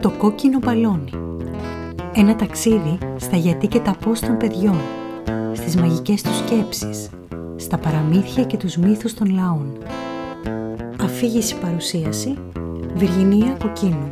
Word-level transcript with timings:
Το 0.00 0.10
κόκκινο 0.10 0.58
μπαλόνι. 0.58 1.10
Ένα 2.14 2.36
ταξίδι 2.36 2.98
στα 3.16 3.36
γιατί 3.36 3.66
και 3.66 3.80
τα 3.80 3.96
πώς 4.04 4.20
των 4.20 4.36
παιδιών, 4.36 4.76
στις 5.52 5.76
μαγικές 5.76 6.22
τους 6.22 6.36
σκέψεις, 6.36 7.10
στα 7.56 7.78
παραμύθια 7.78 8.44
και 8.44 8.56
τους 8.56 8.76
μύθους 8.76 9.14
των 9.14 9.34
λαών. 9.34 9.78
Αφήγηση 11.00 11.58
παρουσίαση 11.58 12.38
Βυργινία 12.94 13.56
Κοκκίνου. 13.62 14.08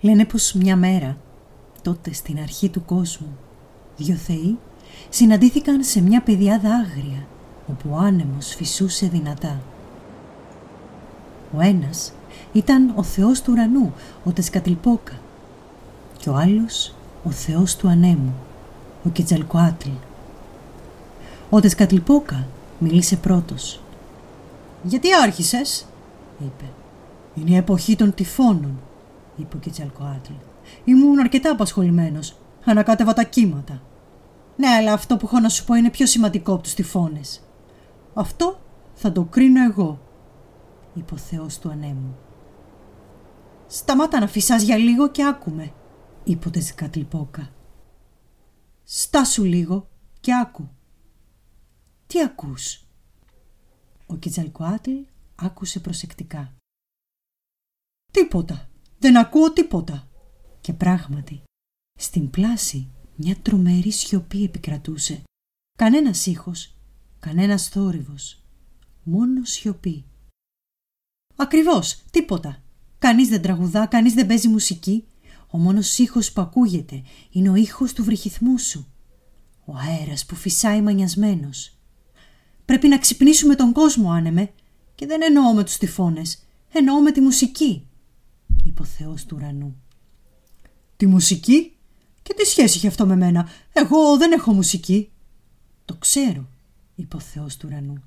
Λένε 0.00 0.24
πως 0.24 0.52
μια 0.52 0.76
μέρα, 0.76 1.16
τότε 1.82 2.12
στην 2.12 2.38
αρχή 2.38 2.68
του 2.68 2.84
κόσμου, 2.84 3.38
δύο 3.96 4.14
θεοί 4.14 4.58
συναντήθηκαν 5.08 5.84
σε 5.84 6.00
μια 6.00 6.22
πεδιάδα 6.22 6.74
άγρια, 6.74 7.26
όπου 7.70 7.88
ο 7.92 7.96
άνεμος 7.96 8.54
φυσούσε 8.54 9.06
δυνατά. 9.06 9.60
Ο 11.56 11.60
ένας 11.60 12.12
ήταν 12.52 12.92
ο 12.94 13.02
θεός 13.02 13.42
του 13.42 13.52
ουρανού, 13.52 13.94
ο 14.24 14.30
Τεσκατλπόκα, 14.30 15.20
και 16.18 16.28
ο 16.28 16.34
άλλος 16.34 16.94
ο 17.24 17.30
θεός 17.30 17.76
του 17.76 17.88
ανέμου, 17.88 18.34
ο 19.04 19.08
Κιτζαλκοάτλ. 19.08 19.90
Ο 21.50 21.60
Τεσκατλπόκα 21.60 22.46
μίλησε 22.78 23.16
πρώτος. 23.16 23.80
«Γιατί 24.82 25.08
άρχισες» 25.22 25.86
είπε. 26.38 26.64
«Είναι 27.34 27.50
η 27.50 27.56
εποχή 27.56 27.96
των 27.96 28.14
τυφώνων», 28.14 28.78
είπε 29.36 29.56
ο 29.56 29.58
Κιτζαλκοάτλ. 29.58 30.32
«Ήμουν 30.84 31.18
αρκετά 31.18 31.50
απασχολημένος. 31.50 32.36
Ανακάτευα 32.64 33.12
τα 33.12 33.22
κύματα». 33.22 33.80
Ναι, 34.62 34.68
αλλά 34.68 34.92
αυτό 34.92 35.16
που 35.16 35.26
έχω 35.26 35.40
να 35.40 35.48
σου 35.48 35.64
πω 35.64 35.74
είναι 35.74 35.90
πιο 35.90 36.06
σημαντικό 36.06 36.52
από 36.52 36.62
τους 36.62 36.74
τυφώνες. 36.74 37.42
Αυτό 38.14 38.60
θα 38.94 39.12
το 39.12 39.24
κρίνω 39.24 39.62
εγώ, 39.62 40.00
είπε 40.94 41.14
ο 41.14 41.16
Θεός 41.16 41.58
του 41.58 41.70
ανέμου. 41.70 42.16
Σταμάτα 43.66 44.20
να 44.20 44.26
φυσάς 44.26 44.62
για 44.62 44.76
λίγο 44.76 45.10
και 45.10 45.24
άκουμε, 45.24 45.72
είπε 46.24 46.48
ο 46.48 46.50
Τεζικατλιπόκα. 46.50 47.52
Στάσου 48.84 49.44
λίγο 49.44 49.88
και 50.20 50.34
άκου. 50.34 50.68
Τι 52.06 52.22
ακούς; 52.22 52.84
Ο 54.06 54.16
Κιτζαλκουάτλ 54.16 54.90
άκουσε 55.34 55.80
προσεκτικά. 55.80 56.52
Τίποτα. 58.12 58.68
Δεν 58.98 59.18
ακούω 59.18 59.52
τίποτα. 59.52 60.08
Και 60.60 60.72
πράγματι, 60.72 61.42
στην 61.98 62.30
πλάση 62.30 62.90
μια 63.24 63.36
τρομερή 63.42 63.90
σιωπή 63.90 64.44
επικρατούσε. 64.44 65.22
Κανένας 65.78 66.26
ήχος, 66.26 66.74
κανένας 67.20 67.68
θόρυβος. 67.68 68.44
Μόνο 69.02 69.44
σιωπή. 69.44 70.04
Ακριβώς, 71.36 72.02
τίποτα. 72.10 72.62
Κανείς 72.98 73.28
δεν 73.28 73.42
τραγουδά, 73.42 73.86
κανείς 73.86 74.14
δεν 74.14 74.26
παίζει 74.26 74.48
μουσική. 74.48 75.04
Ο 75.50 75.58
μόνος 75.58 75.98
ήχος 75.98 76.32
που 76.32 76.40
ακούγεται 76.40 77.02
είναι 77.30 77.50
ο 77.50 77.54
ήχος 77.54 77.92
του 77.92 78.04
βρυχυθμού 78.04 78.58
σου. 78.58 78.86
Ο 79.64 79.76
αέρας 79.76 80.26
που 80.26 80.34
φυσάει 80.34 80.82
μανιασμένος. 80.82 81.78
Πρέπει 82.64 82.88
να 82.88 82.98
ξυπνήσουμε 82.98 83.54
τον 83.54 83.72
κόσμο, 83.72 84.10
άνεμε. 84.10 84.52
Και 84.94 85.06
δεν 85.06 85.22
εννοώ 85.22 85.52
με 85.52 85.64
τους 85.64 85.76
τυφώνες. 85.76 86.42
Εννοώ 86.72 87.00
με 87.00 87.12
τη 87.12 87.20
μουσική, 87.20 87.86
είπε 88.64 88.82
ο 88.82 88.84
Θεός 88.84 89.24
του 89.24 89.36
ουρανού. 89.38 89.82
Τη 90.96 91.06
μουσική; 91.06 91.76
Και 92.22 92.34
τι 92.34 92.44
σχέση 92.44 92.76
έχει 92.76 92.86
αυτό 92.86 93.06
με 93.06 93.16
μένα; 93.16 93.48
Εγώ 93.72 94.16
δεν 94.16 94.32
έχω 94.32 94.52
μουσική. 94.52 95.10
Το 95.84 95.94
ξέρω, 95.94 96.48
είπε 96.94 97.16
ο 97.16 97.20
Θεός 97.20 97.56
του 97.56 97.68
ουρανού. 97.70 98.02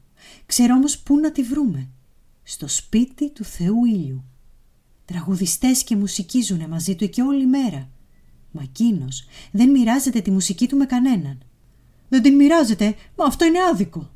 Ξέρω 0.46 0.76
όμως 0.76 1.00
πού 1.00 1.20
να 1.20 1.32
τη 1.32 1.44
βρούμε. 1.44 1.90
Στο 2.44 2.68
σπίτι 2.68 3.30
του 3.30 3.44
Θεού 3.44 3.86
ήλιου. 3.86 4.24
Τραγουδιστές 5.06 5.84
και 5.84 5.96
μουσική 5.96 6.42
ζουνε 6.42 6.68
μαζί 6.68 6.96
του 6.96 7.04
εκεί 7.04 7.22
όλη 7.22 7.46
μέρα. 7.46 7.90
Μα 8.52 8.62
εκείνος 8.62 9.26
δεν 9.52 9.70
μοιράζεται 9.70 10.22
τη 10.22 10.32
μουσική 10.32 10.68
του 10.68 10.78
με 10.78 10.86
κανέναν. 10.86 11.42
Δεν 12.10 12.22
την 12.22 12.36
μοιράζεται, 12.36 12.96
μα 13.16 13.26
αυτό 13.26 13.46
είναι 13.46 13.60
άδικο. 13.72 14.10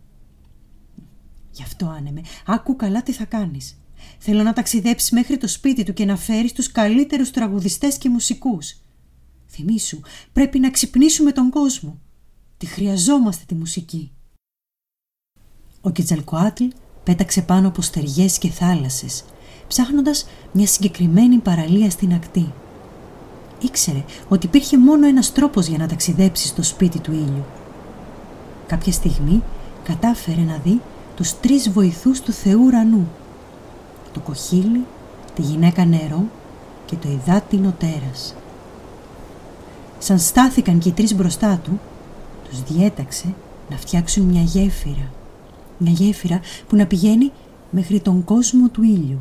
Γι' 1.51 1.63
αυτό 1.63 1.85
άνεμε, 1.85 2.21
άκου 2.45 2.75
καλά 2.75 3.03
τι 3.03 3.11
θα 3.11 3.25
κάνεις. 3.25 3.79
Θέλω 4.17 4.43
να 4.43 4.53
ταξιδέψεις 4.53 5.11
μέχρι 5.11 5.37
το 5.37 5.47
σπίτι 5.47 5.83
του 5.83 5.93
και 5.93 6.05
να 6.05 6.15
φέρεις 6.17 6.53
τους 6.53 6.71
καλύτερους 6.71 7.31
τραγουδιστές 7.31 7.97
και 7.97 8.09
μουσικούς. 8.09 8.75
Θυμήσου, 9.49 9.99
πρέπει 10.33 10.59
να 10.59 10.71
ξυπνήσουμε 10.71 11.31
τον 11.31 11.49
κόσμο. 11.49 11.99
Τη 12.57 12.65
χρειαζόμαστε 12.65 13.43
τη 13.47 13.55
μουσική. 13.55 14.11
Ο 15.81 15.89
Κετζαλκοάτλ 15.89 16.65
πέταξε 17.03 17.41
πάνω 17.41 17.67
από 17.67 17.81
στεριές 17.81 18.37
και 18.37 18.49
θάλασσες, 18.49 19.23
ψάχνοντας 19.67 20.27
μια 20.51 20.67
συγκεκριμένη 20.67 21.37
παραλία 21.37 21.89
στην 21.89 22.13
ακτή. 22.13 22.53
Ήξερε 23.61 24.03
ότι 24.27 24.45
υπήρχε 24.45 24.77
μόνο 24.77 25.07
ένας 25.07 25.31
τρόπος 25.31 25.67
για 25.67 25.77
να 25.77 25.87
ταξιδέψει 25.87 26.47
στο 26.47 26.63
σπίτι 26.63 26.99
του 26.99 27.11
ήλιου. 27.11 27.45
Κάποια 28.67 28.91
στιγμή 28.91 29.43
κατάφερε 29.83 30.41
να 30.41 30.57
δει 30.57 30.81
τους 31.15 31.39
τρεις 31.39 31.69
βοηθούς 31.69 32.21
του 32.21 32.31
Θεού 32.31 32.63
ουρανού. 32.63 33.07
Το 34.13 34.19
κοχύλι, 34.19 34.85
τη 35.35 35.41
γυναίκα 35.41 35.85
νερό 35.85 36.25
και 36.85 36.95
το 36.95 37.09
υδάτινο 37.09 37.71
τέρας. 37.71 38.35
Σαν 39.99 40.19
στάθηκαν 40.19 40.79
και 40.79 40.89
οι 40.89 40.91
τρεις 40.91 41.15
μπροστά 41.15 41.57
του, 41.63 41.79
τους 42.49 42.63
διέταξε 42.63 43.33
να 43.69 43.77
φτιάξουν 43.77 44.23
μια 44.23 44.41
γέφυρα. 44.41 45.11
Μια 45.77 45.91
γέφυρα 45.91 46.41
που 46.67 46.75
να 46.75 46.85
πηγαίνει 46.85 47.31
μέχρι 47.69 47.99
τον 47.99 48.23
κόσμο 48.23 48.69
του 48.69 48.83
ήλιου. 48.83 49.19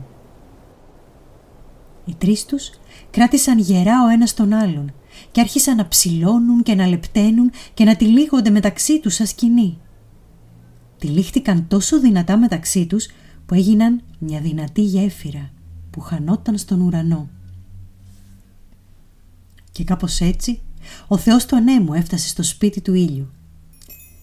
Οι 2.05 2.15
τρεις 2.19 2.45
τους 2.45 2.71
κράτησαν 3.11 3.59
γερά 3.59 4.05
ο 4.05 4.09
ένας 4.09 4.35
τον 4.35 4.53
άλλον 4.53 4.93
και 5.31 5.41
άρχισαν 5.41 5.77
να 5.77 5.89
ψηλώνουν 5.89 6.63
και 6.63 6.75
να 6.75 6.87
λεπταίνουν 6.87 7.51
και 7.75 7.85
να 7.85 7.97
τυλίγονται 7.97 8.51
μεταξύ 8.51 9.01
τους 9.01 9.15
σαν 9.15 9.27
σκηνή. 9.27 9.79
Τυλίχτηκαν 10.99 11.69
τόσο 11.69 12.01
δυνατά 12.01 12.37
μεταξύ 12.37 12.87
τους 12.87 13.09
που 13.47 13.55
έγιναν 13.55 14.03
μια 14.19 14.41
δυνατή 14.41 14.83
γέφυρα 14.83 15.51
που 15.91 16.01
χανόταν 16.01 16.59
στον 16.59 16.81
ουρανό. 16.81 17.29
Και 19.73 19.85
κάπως 19.85 20.21
έτσι 20.21 20.61
ο 21.09 21.17
Θεός 21.17 21.47
του 21.47 21.57
ανέμου 21.57 21.95
έφτασε 21.95 22.29
στο 22.29 22.43
σπίτι 22.43 22.81
του 22.81 22.95
ήλιου. 22.95 23.31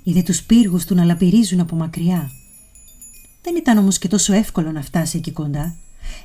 Είδε 0.03 0.21
τους 0.21 0.43
πύργους 0.43 0.85
του 0.85 0.95
να 0.95 1.03
λαπυρίζουν 1.03 1.59
από 1.59 1.75
μακριά. 1.75 2.31
Δεν 3.41 3.55
ήταν 3.55 3.77
όμως 3.77 3.97
και 3.97 4.07
τόσο 4.07 4.33
εύκολο 4.33 4.71
να 4.71 4.81
φτάσει 4.81 5.17
εκεί 5.17 5.31
κοντά. 5.31 5.75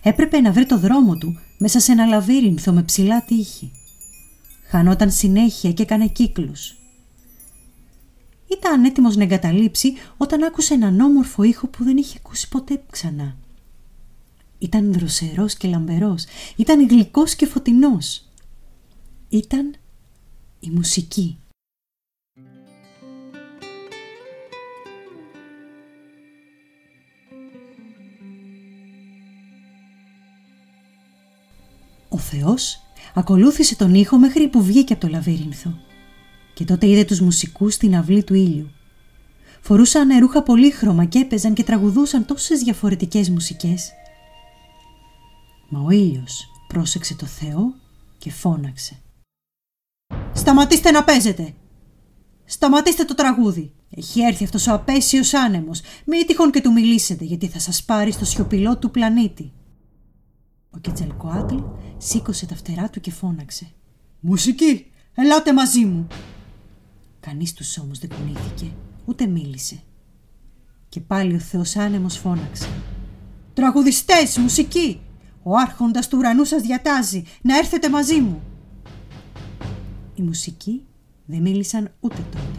Έπρεπε 0.02 0.40
να 0.40 0.52
βρει 0.52 0.66
το 0.66 0.78
δρόμο 0.78 1.16
του 1.16 1.38
μέσα 1.58 1.80
σε 1.80 1.92
ένα 1.92 2.06
λαβύρινθο 2.06 2.72
με 2.72 2.82
ψηλά 2.82 3.24
τείχη. 3.24 3.72
Χανόταν 4.68 5.10
συνέχεια 5.10 5.72
και 5.72 5.82
έκανε 5.82 6.06
κύκλους. 6.06 6.74
Ήταν 8.48 8.84
έτοιμος 8.84 9.16
να 9.16 9.22
εγκαταλείψει 9.22 9.92
όταν 10.16 10.42
άκουσε 10.44 10.74
έναν 10.74 11.00
όμορφο 11.00 11.42
ήχο 11.42 11.66
που 11.66 11.84
δεν 11.84 11.96
είχε 11.96 12.18
ακούσει 12.24 12.48
ποτέ 12.48 12.82
ξανά. 12.90 13.36
Ήταν 14.58 14.92
δροσερός 14.92 15.54
και 15.54 15.68
λαμπερός, 15.68 16.24
ήταν 16.56 16.88
γλυκός 16.88 17.34
και 17.34 17.46
φωτεινός. 17.46 18.28
Ήταν 19.28 19.74
η 20.60 20.70
μουσική. 20.70 21.38
Ο 32.08 32.18
Θεός 32.18 32.80
ακολούθησε 33.14 33.76
τον 33.76 33.94
ήχο 33.94 34.18
μέχρι 34.18 34.48
που 34.48 34.62
βγήκε 34.62 34.92
από 34.92 35.02
το 35.02 35.08
λαβύρινθο 35.08 35.78
και 36.54 36.64
τότε 36.64 36.88
είδε 36.88 37.04
τους 37.04 37.20
μουσικούς 37.20 37.74
στην 37.74 37.96
αυλή 37.96 38.24
του 38.24 38.34
ήλιου. 38.34 38.70
Φορούσαν 39.60 40.18
ρούχα 40.18 40.42
πολύχρωμα 40.42 41.04
και 41.04 41.18
έπαιζαν 41.18 41.54
και 41.54 41.64
τραγουδούσαν 41.64 42.26
τόσες 42.26 42.60
διαφορετικές 42.62 43.30
μουσικές. 43.30 43.92
Μα 45.68 45.80
ο 45.80 45.90
ήλιος 45.90 46.50
πρόσεξε 46.68 47.14
το 47.14 47.26
Θεό 47.26 47.74
και 48.18 48.30
φώναξε. 48.30 49.00
Σταματήστε 50.32 50.90
να 50.90 51.04
παίζετε. 51.04 51.54
Σταματήστε 52.44 53.04
το 53.04 53.14
τραγούδι. 53.14 53.72
Έχει 53.96 54.20
έρθει 54.20 54.44
αυτός 54.44 54.66
ο 54.66 54.72
απέσιος 54.72 55.34
άνεμος. 55.34 55.80
Μη 56.06 56.24
τυχόν 56.24 56.50
και 56.50 56.60
του 56.60 56.72
μιλήσετε 56.72 57.24
γιατί 57.24 57.46
θα 57.46 57.58
σας 57.58 57.84
πάρει 57.84 58.12
στο 58.12 58.24
σιωπηλό 58.24 58.78
του 58.78 58.90
πλανήτη. 58.90 59.52
Ο 60.70 60.78
Κετζαλκοάτλ 60.78 61.56
σήκωσε 61.96 62.46
τα 62.46 62.56
φτερά 62.56 62.90
του 62.90 63.00
και 63.00 63.10
φώναξε. 63.10 63.70
Μουσική, 64.20 64.86
ελάτε 65.14 65.52
μαζί 65.52 65.84
μου. 65.84 66.06
Κανείς 67.20 67.52
τους 67.52 67.78
όμως 67.78 67.98
δεν 67.98 68.10
κουνήθηκε, 68.16 68.72
ούτε 69.04 69.26
μίλησε. 69.26 69.82
Και 70.88 71.00
πάλι 71.00 71.34
ο 71.34 71.38
Θεός 71.38 71.76
άνεμος 71.76 72.16
φώναξε. 72.16 72.68
Τραγουδιστές, 73.54 74.38
μουσική, 74.38 75.00
ο 75.42 75.56
άρχοντας 75.56 76.08
του 76.08 76.18
ουρανού 76.18 76.44
σας 76.44 76.62
διατάζει 76.62 77.22
να 77.42 77.58
έρθετε 77.58 77.90
μαζί 77.90 78.20
μου. 78.20 78.42
Οι 80.20 80.22
μουσικοί 80.22 80.86
δεν 81.26 81.40
μίλησαν 81.40 81.90
ούτε 82.00 82.24
τότε. 82.30 82.58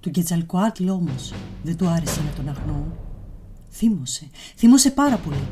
Του 0.00 0.10
Γκετζαλκοάτλ 0.10 0.88
όμως 0.88 1.34
δεν 1.62 1.76
του 1.76 1.86
άρεσε 1.88 2.20
να 2.22 2.30
τον 2.30 2.48
αγνοούν. 2.48 2.92
Θύμωσε, 3.70 4.28
θύμωσε 4.56 4.90
πάρα 4.90 5.16
πολύ 5.16 5.48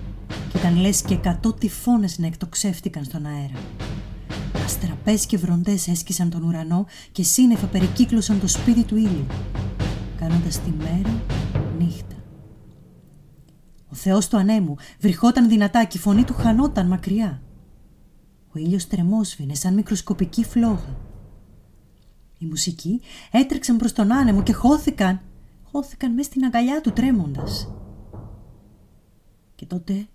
και 0.52 0.58
ήταν 0.58 0.76
λες 0.76 1.02
και 1.02 1.14
εκατό 1.14 1.52
τυφώνες 1.52 2.18
να 2.18 2.26
εκτοξεύτηκαν 2.26 3.04
στον 3.04 3.26
αέρα. 3.26 3.58
Αστραπές 4.64 5.26
και 5.26 5.36
βροντές 5.36 5.88
έσκησαν 5.88 6.30
τον 6.30 6.42
ουρανό 6.42 6.86
και 7.12 7.22
σύννεφα 7.22 7.66
περικύκλωσαν 7.66 8.40
το 8.40 8.46
σπίτι 8.46 8.82
του 8.82 8.96
ήλιου, 8.96 9.26
κάνοντας 10.16 10.60
τη 10.60 10.70
μέρα 10.70 11.22
νύχτα. 11.78 12.16
Ο 13.88 13.94
Θεός 13.94 14.28
του 14.28 14.36
ανέμου 14.36 14.76
βρυχόταν 15.00 15.48
δυνατά 15.48 15.84
και 15.84 15.96
η 15.96 16.00
φωνή 16.00 16.24
του 16.24 16.34
χανόταν 16.34 16.86
μακριά. 16.86 17.42
Ο 18.54 18.58
ήλιος 18.58 18.86
τρεμόσβηνε 18.86 19.54
σαν 19.54 19.74
μικροσκοπική 19.74 20.44
φλόγα. 20.44 20.96
Οι 22.38 22.46
μουσικοί 22.46 23.00
έτρεξαν 23.30 23.76
προς 23.76 23.92
τον 23.92 24.12
άνεμο 24.12 24.42
και 24.42 24.52
χώθηκαν, 24.52 25.20
χώθηκαν 25.62 26.14
μέσα 26.14 26.28
στην 26.28 26.44
αγκαλιά 26.44 26.80
του 26.80 26.92
τρέμοντας. 26.92 27.72
Και 29.54 29.66
τότε, 29.66 30.06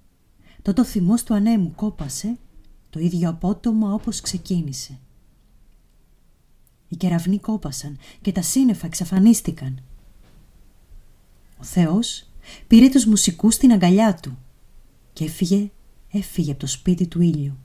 τότε 0.62 0.82
ο 0.82 0.84
θυμός 0.84 1.24
του 1.24 1.34
ανέμου 1.34 1.74
κόπασε 1.76 2.38
το 2.90 3.00
ίδιο 3.00 3.30
απότομα 3.30 3.94
όπως 3.94 4.22
ξεκίνησε. 4.22 5.00
Οι 6.88 6.96
κεραυνοί 6.96 7.40
κόπασαν 7.40 7.98
και 8.22 8.32
τα 8.32 8.42
σύννεφα 8.42 8.86
εξαφανίστηκαν. 8.86 9.84
Ο 11.60 11.64
Θεός 11.64 12.30
πήρε 12.68 12.90
τους 12.90 13.06
μουσικούς 13.06 13.54
στην 13.54 13.72
αγκαλιά 13.72 14.16
του 14.16 14.38
και 15.14 15.24
έφυγε, 15.26 15.72
έφυγε 16.12 16.52
από 16.52 16.60
το 16.60 16.68
σπίτι 16.68 17.08
του 17.08 17.22
ήλιου. 17.22 17.58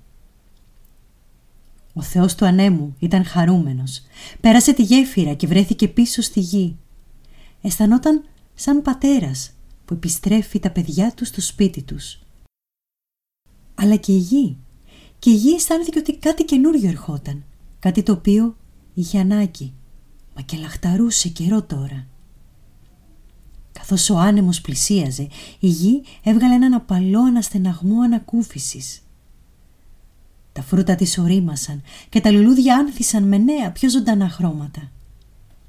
Ο 1.95 2.03
Θεός 2.03 2.35
του 2.35 2.47
ανέμου 2.47 2.95
ήταν 2.99 3.25
χαρούμενος. 3.25 4.03
Πέρασε 4.41 4.73
τη 4.73 4.83
γέφυρα 4.83 5.35
και 5.35 5.47
βρέθηκε 5.47 5.89
πίσω 5.89 6.23
στη 6.23 6.41
γη. 6.41 6.77
Αισθανόταν 7.63 8.25
σαν 8.55 8.83
πατέρας 8.83 9.53
που 9.85 9.95
επιστρέφει 9.95 10.59
τα 10.59 10.71
παιδιά 10.71 11.13
του 11.13 11.25
στο 11.25 11.41
σπίτι 11.41 11.83
τους. 11.83 12.19
Αλλά 13.75 13.97
και 13.97 14.13
η 14.13 14.19
γη. 14.19 14.57
Και 15.19 15.31
η 15.31 15.35
γη 15.35 15.55
αισθάνθηκε 15.55 15.99
ότι 15.99 16.17
κάτι 16.17 16.45
καινούριο 16.45 16.89
ερχόταν. 16.89 17.45
Κάτι 17.79 18.03
το 18.03 18.13
οποίο 18.13 18.57
είχε 18.95 19.19
ανάγκη. 19.19 19.73
Μα 20.35 20.43
και 20.43 20.57
λαχταρούσε 20.57 21.29
καιρό 21.29 21.63
τώρα. 21.63 22.07
Καθώς 23.73 24.11
ο 24.11 24.19
άνεμος 24.19 24.61
πλησίαζε, 24.61 25.29
η 25.59 25.69
γη 25.69 26.03
έβγαλε 26.23 26.55
έναν 26.55 26.75
απαλό 26.75 27.21
αναστεναγμό 27.21 28.01
ανακούφισης. 28.01 29.04
Τα 30.55 30.63
φρούτα 30.63 30.95
της 30.95 31.19
ορίμασαν 31.19 31.83
και 32.09 32.21
τα 32.21 32.31
λουλούδια 32.31 32.77
άνθησαν 32.77 33.23
με 33.23 33.39
νέα 33.39 33.73
πιο 33.73 33.91
ζωντανά 33.91 34.29
χρώματα. 34.29 34.91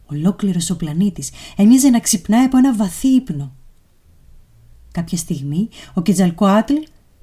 Ολόκληρος 0.05 0.69
ο 0.69 0.75
πλανήτης 0.75 1.31
έμοιαζε 1.55 1.89
να 1.89 1.99
ξυπνάει 1.99 2.45
από 2.45 2.57
ένα 2.57 2.75
βαθύ 2.75 3.07
ύπνο. 3.07 3.55
Κάποια 4.91 5.17
στιγμή 5.17 5.69
ο 5.93 6.01
Κετζαλκοάτλ 6.01 6.73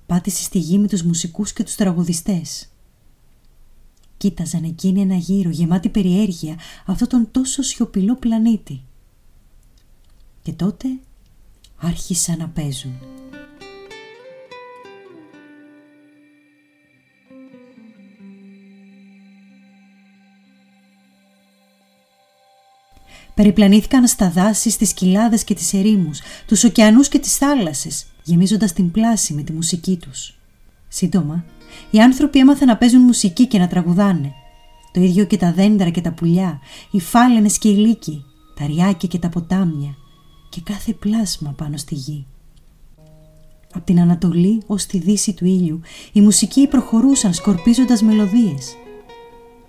πάτησε 0.06 0.42
στη 0.42 0.58
γη 0.58 0.78
με 0.78 0.88
τους 0.88 1.02
μουσικούς 1.02 1.52
και 1.52 1.62
τους 1.62 1.74
τραγουδιστές. 1.74 2.68
Κοίταζαν 4.16 4.64
εκείνοι 4.64 5.00
ένα 5.00 5.14
γύρο 5.14 5.50
γεμάτη 5.50 5.88
περιέργεια 5.88 6.56
αυτό 6.86 7.06
τον 7.06 7.28
τόσο 7.30 7.62
σιωπηλό 7.62 8.16
πλανήτη. 8.16 8.82
Και 10.42 10.52
τότε 10.52 10.88
άρχισαν 11.76 12.38
να 12.38 12.48
παίζουν. 12.48 12.92
Περιπλανήθηκαν 23.34 24.06
στα 24.06 24.30
δάση, 24.30 24.70
στις 24.70 24.92
κοιλάδες 24.92 25.44
και 25.44 25.54
τις 25.54 25.72
ερήμους, 25.72 26.20
τους 26.46 26.64
ωκεανούς 26.64 27.08
και 27.08 27.18
τις 27.18 27.36
θάλασσες, 27.36 28.06
γεμίζοντας 28.22 28.72
την 28.72 28.90
πλάση 28.90 29.32
με 29.34 29.42
τη 29.42 29.52
μουσική 29.52 29.96
τους. 29.96 30.38
Σύντομα, 30.88 31.44
οι 31.90 32.00
άνθρωποι 32.00 32.38
έμαθαν 32.38 32.68
να 32.68 32.76
παίζουν 32.76 33.00
μουσική 33.00 33.46
και 33.46 33.58
να 33.58 33.68
τραγουδάνε. 33.68 34.32
Το 34.92 35.00
ίδιο 35.00 35.24
και 35.24 35.36
τα 35.36 35.52
δέντρα 35.52 35.90
και 35.90 36.00
τα 36.00 36.12
πουλιά, 36.12 36.60
οι 36.90 37.00
φάλαινες 37.00 37.58
και 37.58 37.68
οι 37.68 37.76
λύκοι, 37.76 38.24
τα 38.54 38.66
ριάκια 38.66 39.08
και 39.08 39.18
τα 39.18 39.28
ποτάμια 39.28 39.96
και 40.48 40.60
κάθε 40.64 40.92
πλάσμα 40.92 41.54
πάνω 41.56 41.76
στη 41.76 41.94
γη. 41.94 42.26
Από 43.74 43.84
την 43.84 44.00
Ανατολή 44.00 44.62
ως 44.66 44.86
τη 44.86 44.98
δύση 44.98 45.32
του 45.32 45.44
ήλιου, 45.44 45.80
οι 46.12 46.20
μουσικοί 46.20 46.66
προχωρούσαν 46.66 47.34
σκορπίζοντας 47.34 48.02
μελωδίες. 48.02 48.76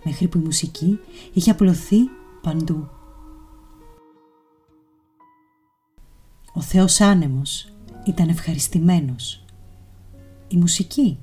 Μέχρι 0.04 0.28
που 0.28 0.38
η 0.38 0.42
μουσική 0.42 1.00
είχε 1.34 1.52
απλωθεί 1.52 1.98
παντού. 2.42 2.90
Ο 6.54 6.62
Θεός 6.62 7.02
άνεμος 7.02 7.68
ήταν 8.06 8.30
ευχαριστημένος. 8.30 9.46
Η 10.48 10.58
μουσική 10.58 11.20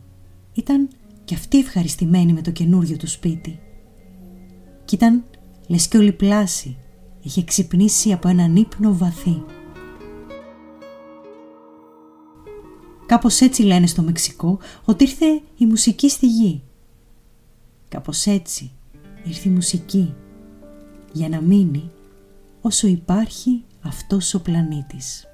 ήταν 0.52 0.88
και 1.24 1.34
αυτή 1.34 1.58
ευχαριστημένη 1.58 2.32
με 2.32 2.42
το 2.42 2.50
καινούριο 2.50 2.96
του 2.96 3.08
σπίτι. 3.08 3.60
Κι 4.84 4.94
ήταν 4.94 5.24
λες 5.66 5.88
και 5.88 5.96
όλη 5.96 6.12
πλάση 6.12 6.76
είχε 7.22 7.44
ξυπνήσει 7.44 8.12
από 8.12 8.28
έναν 8.28 8.56
ύπνο 8.56 8.96
βαθύ. 8.96 9.42
Κάπως 13.06 13.40
έτσι 13.40 13.62
λένε 13.62 13.86
στο 13.86 14.02
Μεξικό 14.02 14.58
ότι 14.84 15.04
ήρθε 15.04 15.42
η 15.56 15.66
μουσική 15.66 16.08
στη 16.08 16.26
γη. 16.26 16.62
Κάπως 17.88 18.26
έτσι 18.26 18.70
ήρθε 19.24 19.48
η 19.48 19.52
μουσική 19.52 20.14
για 21.12 21.28
να 21.28 21.40
μείνει 21.40 21.90
όσο 22.60 22.86
υπάρχει 22.86 23.64
αυτός 23.82 24.34
ο 24.34 24.40
πλανήτης. 24.40 25.29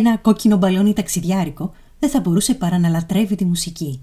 Ένα 0.00 0.16
κόκκινο 0.16 0.56
μπαλόνι 0.56 0.92
ταξιδιάρικο 0.92 1.72
δεν 1.98 2.10
θα 2.10 2.20
μπορούσε 2.20 2.54
παρά 2.54 2.78
να 2.78 2.88
λατρεύει 2.88 3.34
τη 3.34 3.44
μουσική. 3.44 4.00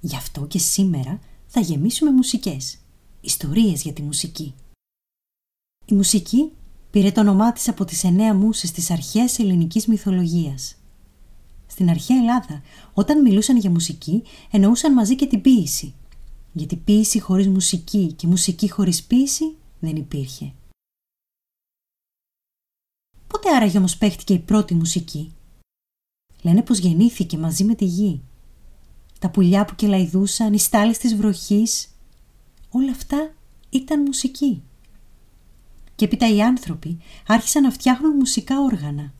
Γι' 0.00 0.16
αυτό 0.16 0.46
και 0.46 0.58
σήμερα 0.58 1.20
θα 1.46 1.60
γεμίσουμε 1.60 2.10
μουσικές, 2.10 2.78
ιστορίες 3.20 3.82
για 3.82 3.92
τη 3.92 4.02
μουσική. 4.02 4.54
Η 5.84 5.94
μουσική 5.94 6.52
πήρε 6.90 7.12
το 7.12 7.20
όνομά 7.20 7.52
της 7.52 7.68
από 7.68 7.84
τις 7.84 8.04
εννέα 8.04 8.34
μουσες 8.34 8.70
της 8.70 8.90
αρχαίας 8.90 9.38
ελληνικής 9.38 9.86
μυθολογίας. 9.86 10.76
Στην 11.66 11.90
αρχαία 11.90 12.16
Ελλάδα, 12.16 12.62
όταν 12.92 13.22
μιλούσαν 13.22 13.56
για 13.56 13.70
μουσική, 13.70 14.22
εννοούσαν 14.50 14.92
μαζί 14.92 15.16
και 15.16 15.26
την 15.26 15.40
ποίηση, 15.40 15.94
γιατί 16.52 16.76
ποίηση 16.76 17.20
χωρίς 17.20 17.48
μουσική 17.48 18.12
και 18.12 18.26
μουσική 18.26 18.70
χωρίς 18.70 19.04
ποίηση 19.04 19.56
δεν 19.78 19.96
υπήρχε. 19.96 20.52
Πότε 23.28 23.54
άραγε 23.54 23.78
όμως 23.78 23.96
παίχτηκε 23.96 24.32
η 24.32 24.38
πρώτη 24.38 24.74
μουσική; 24.74 25.32
Λένε 26.42 26.62
πως 26.62 26.78
γεννήθηκε 26.78 27.38
μαζί 27.38 27.64
με 27.64 27.74
τη 27.74 27.84
γη. 27.84 28.22
Τα 29.18 29.30
πουλιά 29.30 29.64
που 29.64 29.74
κελαϊδούσαν, 29.74 30.52
οι 30.52 30.58
στάλες 30.58 30.98
της 30.98 31.16
βροχής, 31.16 31.88
όλα 32.70 32.90
αυτά 32.90 33.34
ήταν 33.70 34.02
μουσική. 34.02 34.62
Και 35.94 36.04
έπειτα 36.04 36.34
οι 36.34 36.42
άνθρωποι 36.42 36.98
άρχισαν 37.26 37.62
να 37.62 37.70
φτιάχνουν 37.70 38.16
μουσικά 38.16 38.60
όργανα. 38.60 39.12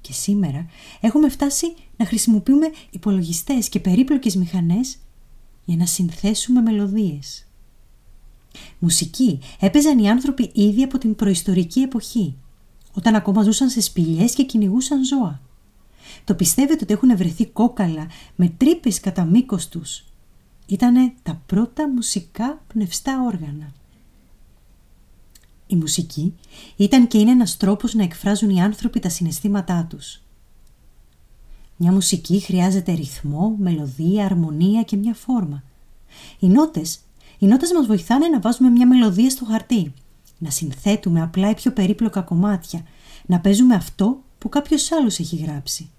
Και 0.00 0.12
σήμερα 0.12 0.66
έχουμε 1.00 1.28
φτάσει 1.28 1.74
να 1.96 2.06
χρησιμοποιούμε 2.06 2.70
υπολογιστές 2.90 3.68
και 3.68 3.80
περίπλοκες 3.80 4.36
μηχανές 4.36 4.98
για 5.64 5.76
να 5.76 5.86
συνθέσουμε 5.86 6.60
μελωδίες. 6.60 7.46
Μουσική 8.78 9.38
έπαιζαν 9.60 9.98
οι 9.98 10.10
άνθρωποι 10.10 10.50
ήδη 10.54 10.82
από 10.82 10.98
την 10.98 11.14
προϊστορική 11.14 11.80
εποχή 11.80 12.36
όταν 12.92 13.14
ακόμα 13.14 13.42
ζούσαν 13.42 13.68
σε 13.68 13.80
σπηλιές 13.80 14.34
και 14.34 14.44
κυνηγούσαν 14.44 15.04
ζώα. 15.04 15.40
Το 16.24 16.34
πιστεύετε 16.34 16.78
ότι 16.82 16.92
έχουν 16.92 17.16
βρεθεί 17.16 17.46
κόκαλα 17.46 18.06
με 18.36 18.48
τρύπες 18.56 19.00
κατά 19.00 19.24
μήκος 19.24 19.68
τους. 19.68 20.04
Ήτανε 20.66 21.12
τα 21.22 21.42
πρώτα 21.46 21.88
μουσικά 21.88 22.62
πνευστά 22.66 23.22
όργανα. 23.26 23.72
Η 25.66 25.76
μουσική 25.76 26.34
ήταν 26.76 27.06
και 27.06 27.18
είναι 27.18 27.30
ένας 27.30 27.56
τρόπος 27.56 27.94
να 27.94 28.02
εκφράζουν 28.02 28.50
οι 28.50 28.62
άνθρωποι 28.62 29.00
τα 29.00 29.08
συναισθήματά 29.08 29.86
τους. 29.88 30.22
Μια 31.76 31.92
μουσική 31.92 32.40
χρειάζεται 32.40 32.92
ρυθμό, 32.92 33.56
μελωδία, 33.58 34.24
αρμονία 34.24 34.82
και 34.82 34.96
μια 34.96 35.14
φόρμα. 35.14 35.62
Οι 36.38 36.46
νότες, 36.46 36.98
οι 37.38 37.46
νότες 37.46 37.72
μας 37.72 37.86
βοηθάνε 37.86 38.28
να 38.28 38.40
βάζουμε 38.40 38.70
μια 38.70 38.86
μελωδία 38.86 39.30
στο 39.30 39.44
χαρτί 39.44 39.92
να 40.42 40.50
συνθέτουμε 40.50 41.22
απλά 41.22 41.50
οι 41.50 41.54
πιο 41.54 41.72
περίπλοκα 41.72 42.20
κομμάτια, 42.20 42.82
να 43.26 43.40
παίζουμε 43.40 43.74
αυτό 43.74 44.22
που 44.38 44.48
κάποιος 44.48 44.92
άλλος 44.92 45.18
έχει 45.18 45.36
γράψει. 45.36 45.90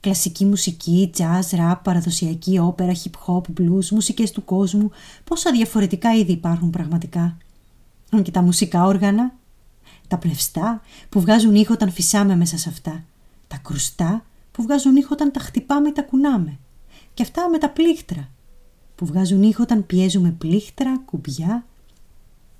Κλασική 0.00 0.44
μουσική, 0.44 1.10
jazz, 1.16 1.58
rap, 1.58 1.76
παραδοσιακή 1.82 2.58
όπερα, 2.58 2.92
hip 2.92 3.26
hop, 3.26 3.42
blues, 3.60 3.88
μουσικές 3.90 4.30
του 4.30 4.44
κόσμου, 4.44 4.90
πόσα 5.24 5.52
διαφορετικά 5.52 6.14
είδη 6.14 6.32
υπάρχουν 6.32 6.70
πραγματικά. 6.70 7.36
Και 8.22 8.30
τα 8.30 8.42
μουσικά 8.42 8.84
όργανα, 8.84 9.34
τα 10.08 10.18
πνευστά 10.18 10.82
που 11.08 11.20
βγάζουν 11.20 11.54
ήχο 11.54 11.72
όταν 11.72 11.92
φυσάμε 11.92 12.36
μέσα 12.36 12.58
σε 12.58 12.68
αυτά, 12.68 13.04
τα 13.48 13.56
κρουστά 13.56 14.24
που 14.52 14.62
βγάζουν 14.62 14.96
ήχο 14.96 15.08
όταν 15.12 15.32
τα 15.32 15.40
χτυπάμε 15.40 15.88
ή 15.88 15.92
τα 15.92 16.02
κουνάμε 16.02 16.58
και 17.14 17.22
αυτά 17.22 17.48
με 17.48 17.58
τα 17.58 17.70
πλήκτρα 17.70 18.28
που 18.94 19.06
βγάζουν 19.06 19.42
ήχο 19.42 19.62
όταν 19.62 19.86
πιέζουμε 19.86 20.30
πλήκτρα, 20.30 20.98
κουμπιά. 21.04 21.64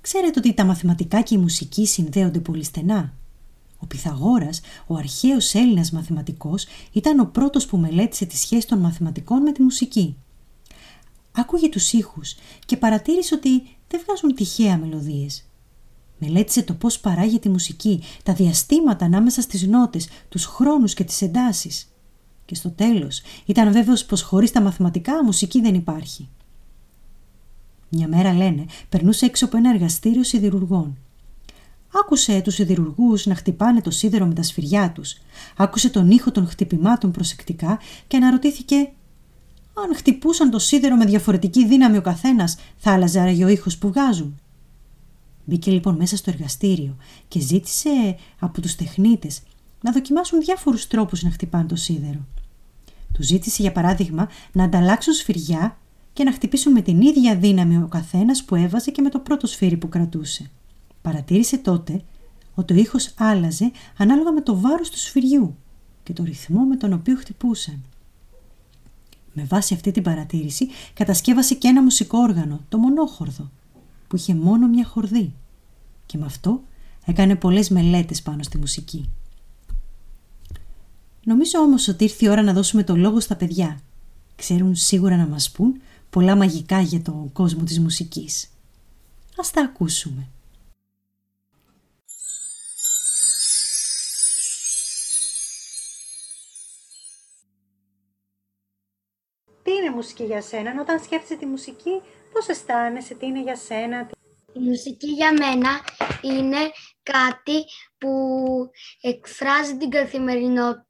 Ξέρετε 0.09 0.39
ότι 0.39 0.53
τα 0.53 0.65
μαθηματικά 0.65 1.21
και 1.21 1.35
η 1.35 1.37
μουσική 1.37 1.85
συνδέονται 1.85 2.39
πολύ 2.39 2.63
στενά; 2.63 3.13
Ο 3.79 3.85
Πυθαγόρας, 3.85 4.61
ο 4.87 4.95
αρχαίος 4.95 5.53
Έλληνας 5.53 5.91
μαθηματικός, 5.91 6.65
ήταν 6.91 7.19
ο 7.19 7.25
πρώτος 7.25 7.65
που 7.65 7.77
μελέτησε 7.77 8.25
τη 8.25 8.37
σχέση 8.37 8.67
των 8.67 8.79
μαθηματικών 8.79 9.41
με 9.41 9.51
τη 9.51 9.61
μουσική. 9.61 10.15
Άκουγε 11.31 11.69
τους 11.69 11.93
ήχους 11.93 12.35
και 12.65 12.77
παρατήρησε 12.77 13.35
ότι 13.35 13.49
δεν 13.87 14.01
βγάζουν 14.05 14.35
τυχαία 14.35 14.77
μελωδίες. 14.77 15.45
Μελέτησε 16.17 16.63
το 16.63 16.73
πώς 16.73 16.99
παράγεται 16.99 17.49
η 17.49 17.51
μουσική, 17.51 18.03
τα 18.23 18.33
διαστήματα 18.33 19.05
ανάμεσα 19.05 19.41
στις 19.41 19.67
νότες, 19.67 20.07
τους 20.29 20.45
χρόνους 20.45 20.93
και 20.93 21.03
τις 21.03 21.21
εντάσεις. 21.21 21.93
Και 22.45 22.55
στο 22.55 22.69
τέλος 22.69 23.21
ήταν 23.45 23.71
βέβαιος 23.71 24.05
πως 24.05 24.21
χωρίς 24.21 24.51
τα 24.51 24.61
μαθηματικά 24.61 25.23
μουσική 25.23 25.61
δεν 25.61 25.73
υπάρχει. 25.73 26.29
Μια 27.89 28.07
μέρα 28.07 28.33
λένε 28.33 28.65
περνούσε 28.89 29.25
έξω 29.25 29.45
από 29.45 29.57
ένα 29.57 29.69
εργαστήριο 29.69 30.23
σιδηρουργών. 30.23 30.97
Άκουσε 31.93 32.41
τους 32.41 32.53
σιδηρουργούς 32.53 33.25
να 33.25 33.35
χτυπάνε 33.35 33.81
το 33.81 33.91
σίδερο 33.91 34.25
με 34.25 34.33
τα 34.33 34.43
σφυριά 34.43 34.91
τους. 34.91 35.17
Άκουσε 35.57 35.89
τον 35.89 36.11
ήχο 36.11 36.31
των 36.31 36.47
χτυπημάτων 36.47 37.11
προσεκτικά 37.11 37.79
και 38.07 38.17
αναρωτήθηκε 38.17 38.75
αν 39.73 39.95
χτυπούσαν 39.95 40.49
το 40.49 40.59
σίδερο 40.59 40.95
με 40.95 41.05
διαφορετική 41.05 41.67
δύναμη 41.67 41.97
ο 41.97 42.01
καθένας 42.01 42.57
θα 42.77 42.93
άλλαζε 42.93 43.19
άραγε 43.19 43.43
ο 43.43 43.47
ήχος 43.47 43.77
που 43.77 43.87
βγάζουν. 43.87 44.39
Μπήκε 45.45 45.71
λοιπόν 45.71 45.95
μέσα 45.95 46.17
στο 46.17 46.31
εργαστήριο 46.31 46.95
και 47.27 47.39
ζήτησε 47.39 48.17
από 48.39 48.61
τους 48.61 48.75
τεχνίτες 48.75 49.41
να 49.81 49.91
δοκιμάσουν 49.91 50.39
διάφορους 50.39 50.87
τρόπους 50.87 51.23
να 51.23 51.31
χτυπάνε 51.31 51.67
το 51.67 51.75
σίδερο. 51.75 52.25
Του 53.13 53.23
ζήτησε 53.23 53.61
για 53.61 53.71
παράδειγμα 53.71 54.29
να 54.51 54.63
ανταλλάξουν 54.63 55.13
σφυριά 55.13 55.77
και 56.17 56.23
να 56.23 56.31
χτυπήσουν 56.31 56.71
με 56.71 56.81
την 56.81 57.01
ίδια 57.01 57.35
δύναμη 57.35 57.77
ο 57.77 57.87
καθένας 57.87 58.43
που 58.43 58.55
έβαζε 58.55 58.91
και 58.91 59.01
με 59.01 59.09
το 59.09 59.19
πρώτο 59.19 59.47
σφύρι 59.47 59.77
που 59.77 59.89
κρατούσε. 59.89 60.49
Παρατήρησε 61.01 61.57
τότε 61.57 62.01
ότι 62.55 62.73
ο 62.73 62.75
ήχος 62.75 63.13
άλλαζε 63.17 63.71
ανάλογα 63.97 64.31
με 64.31 64.41
το 64.41 64.59
βάρος 64.59 64.89
του 64.89 64.97
σφυριού 64.97 65.55
και 66.03 66.13
το 66.13 66.23
ρυθμό 66.23 66.63
με 66.63 66.75
τον 66.75 66.93
οποίο 66.93 67.15
χτυπούσαν. 67.15 67.83
Με 69.33 69.43
βάση 69.43 69.73
αυτή 69.73 69.91
την 69.91 70.03
παρατήρηση 70.03 70.67
κατασκεύασε 70.93 71.55
και 71.55 71.67
ένα 71.67 71.81
μουσικό 71.81 72.17
όργανο, 72.17 72.61
το 72.69 72.77
μονόχορδο, 72.77 73.51
που 74.07 74.15
είχε 74.15 74.35
μόνο 74.35 74.67
μια 74.67 74.85
χορδή 74.85 75.33
και 76.05 76.17
με 76.17 76.25
αυτό 76.25 76.61
έκανε 77.05 77.35
πολλές 77.35 77.69
μελέτες 77.69 78.21
πάνω 78.21 78.43
στη 78.43 78.57
μουσική. 78.57 79.09
Νομίζω 81.23 81.59
όμως 81.59 81.87
ότι 81.87 82.03
ήρθε 82.03 82.25
η 82.25 82.29
ώρα 82.29 82.41
να 82.41 82.53
δώσουμε 82.53 82.83
το 82.83 82.95
λόγο 82.95 83.19
στα 83.19 83.35
παιδιά. 83.35 83.79
Ξέρουν 84.35 84.75
σίγουρα 84.75 85.15
να 85.15 85.27
μας 85.27 85.51
πούν 85.51 85.81
πολλά 86.09 86.35
μαγικά 86.35 86.81
για 86.81 87.01
τον 87.01 87.31
κόσμο 87.31 87.63
της 87.63 87.79
μουσικής. 87.79 88.49
Ας 89.37 89.51
τα 89.51 89.61
ακούσουμε. 89.61 90.29
Τι 99.63 99.73
είναι 99.73 99.89
μουσική 99.95 100.23
για 100.23 100.41
σένα, 100.41 100.81
όταν 100.81 100.99
σκέφτεσαι 101.03 101.35
τη 101.35 101.45
μουσική, 101.45 102.01
πώς 102.33 102.47
αισθάνεσαι, 102.47 103.13
τι 103.13 103.25
είναι 103.25 103.41
για 103.41 103.55
σένα. 103.55 104.09
Η 104.53 104.59
μουσική 104.59 105.07
για 105.07 105.33
μένα 105.33 105.69
είναι 106.21 106.71
κάτι 107.03 107.65
που 107.97 108.09
εκφράζει 109.01 109.77
την 109.77 109.89
καθημερινότητα 109.89 110.86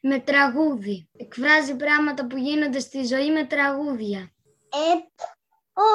με 0.00 0.18
τραγούδι. 0.18 1.08
Εκφράζει 1.16 1.76
πράγματα 1.76 2.26
που 2.26 2.36
γίνονται 2.36 2.78
στη 2.78 3.04
ζωή 3.04 3.32
με 3.32 3.44
τραγούδια. 3.44 4.32
Ε, 4.68 4.92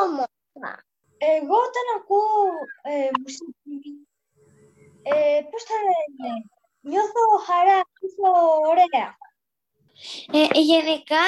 όμορφα. 0.03 0.83
Εγώ 1.17 1.55
όταν 1.67 1.85
ακούω 1.97 2.45
ε, 2.81 3.09
μουσική, 3.21 4.07
ε, 5.03 5.41
πώς 5.51 5.63
θα 5.69 5.77
λένε, 5.87 6.31
νιώθω 6.89 7.23
χαρά, 7.47 7.79
νιώθω 7.99 8.31
ωραία. 8.71 9.09
Ε, 10.37 10.59
γενικά 10.59 11.23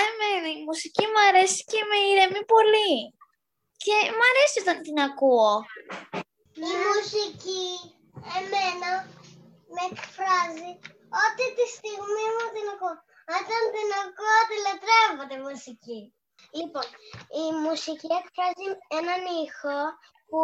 η 0.59 0.63
μουσική 0.63 1.05
μου 1.11 1.21
αρέσει 1.29 1.63
και 1.63 1.81
με 1.89 1.97
ηρεμεί 2.09 2.45
πολύ. 2.45 2.95
Και 3.83 3.95
μου 4.15 4.23
αρέσει 4.31 4.57
όταν 4.63 4.77
την 4.81 4.99
ακούω. 5.07 5.53
Η 6.69 6.73
μουσική 6.87 7.65
εμένα 8.39 8.91
με 9.73 9.81
εκφράζει 9.91 10.71
Ό,τι 11.21 11.45
τη 11.57 11.65
στιγμή 11.77 12.25
μου 12.35 12.47
την 12.55 12.67
ακούω. 12.73 12.95
Όταν 13.37 13.61
την 13.73 13.89
ακούω, 14.03 14.39
τη 14.49 14.55
λατρεύω 14.65 15.23
τη 15.29 15.37
μουσική. 15.45 16.01
Λοιπόν, 16.59 16.87
η 17.41 17.45
μουσική 17.65 18.09
εκφράζει 18.19 18.67
έναν 18.99 19.21
ήχο 19.45 19.77
που 20.29 20.41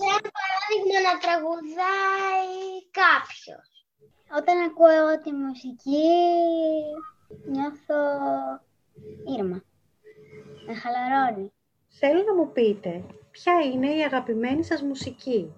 σαν 0.00 0.22
παράδειγμα 0.36 0.98
να 1.06 1.14
τραγουδάει 1.22 2.58
κάποιος. 3.02 3.66
Όταν 4.38 4.56
ακούω 4.68 4.92
εγώ 5.00 5.14
τη 5.24 5.30
μουσική, 5.32 6.10
νιώθω 7.52 8.00
ήρμα. 9.36 9.58
Με 10.66 10.74
χαλαρώνει. 10.74 11.52
Θέλω 11.88 12.22
να 12.22 12.34
μου 12.34 12.52
πείτε, 12.52 13.04
ποια 13.30 13.54
είναι 13.60 13.94
η 13.94 14.02
αγαπημένη 14.02 14.64
σας 14.64 14.82
μουσική; 14.82 15.52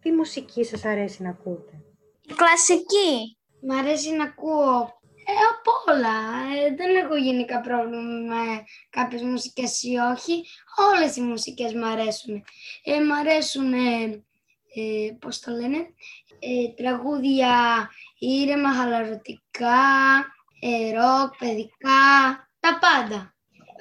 Τι 0.00 0.12
μουσική 0.12 0.64
σας 0.64 0.84
αρέσει 0.84 1.22
να 1.22 1.30
ακούτε; 1.30 1.69
Κλασική. 2.36 3.38
Μ' 3.60 3.70
αρέσει 3.70 4.10
να 4.10 4.24
ακούω 4.24 5.00
ε, 5.24 5.32
από 5.52 5.92
όλα. 5.92 6.16
Ε, 6.56 6.74
δεν 6.74 6.96
έχω 6.96 7.16
γενικά 7.16 7.60
πρόβλημα 7.60 8.34
με 8.34 8.64
κάποιες 8.90 9.22
μουσικές 9.22 9.82
ή 9.82 9.96
όχι. 9.96 10.44
Όλες 10.94 11.16
οι 11.16 11.20
μουσικές 11.20 11.74
μου 11.74 11.86
αρέσουν. 11.86 12.44
Ε, 12.84 13.00
μ' 13.00 13.12
αρέσουν, 13.12 13.72
ε, 13.72 14.24
ε, 14.74 15.12
πώς 15.20 15.40
το 15.40 15.50
λένε, 15.50 15.76
ε, 16.38 16.68
τραγούδια 16.76 17.88
ήρεμα, 18.18 18.74
χαλαρωτικά, 18.74 19.80
ε, 20.60 20.92
ροκ, 20.92 21.36
παιδικά, 21.38 22.02
τα 22.60 22.78
πάντα. 22.78 23.34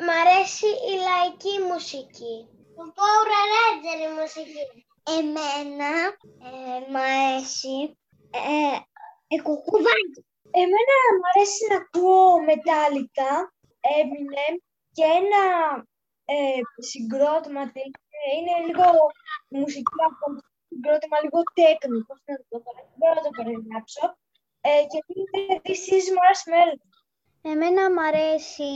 Μ' 0.06 0.13
αρέσει 0.22 0.65
η 0.65 0.94
λαϊκή 1.08 1.72
μουσική. 1.72 2.36
Το 2.75 2.94
Power 2.96 3.27
Ranger 3.51 4.00
η 4.08 4.20
μουσική. 4.20 4.63
Εμένα 5.18 5.91
ε, 6.44 6.91
μ' 6.91 6.96
αρέσει 6.96 7.99
ε, 8.31 8.77
Εμένα 10.62 10.95
μου 11.15 11.25
αρέσει 11.31 11.63
να 11.71 11.77
ακούω 11.83 12.41
μετάλλικα, 12.50 13.31
Eminem 13.98 14.55
και 14.95 15.05
ένα 15.21 15.43
ε, 16.25 16.59
συγκρότημα, 16.91 17.62
είναι 18.36 18.55
λίγο 18.67 18.86
μουσική 19.50 20.00
από 20.09 20.25
συγκρότημα, 20.69 21.17
λίγο 21.24 21.39
τέκνο, 21.57 21.98
πώς 22.07 22.19
να 22.25 22.36
το 22.50 22.57
πω, 22.63 22.69
δεν 22.77 22.88
μπορώ 22.98 23.13
να 23.13 23.25
το 23.25 23.31
περιγράψω. 23.38 24.05
Ε, 24.62 24.83
και 24.91 25.00
είναι 25.15 25.62
This 25.65 25.83
is 25.98 26.07
Marshmallow. 26.17 26.79
Εμένα 27.51 27.83
μου 27.91 28.03
αρέσει 28.09 28.71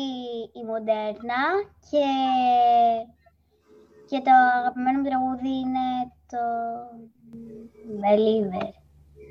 η 0.60 0.62
μοντέρνα 0.69 1.43
και, 1.89 2.05
και 4.10 4.19
το 4.25 4.31
αγαπημένο 4.60 4.98
μου 5.00 5.07
τραγούδι 5.07 5.53
είναι 5.63 5.88
το 6.33 6.43
Believer 8.01 8.83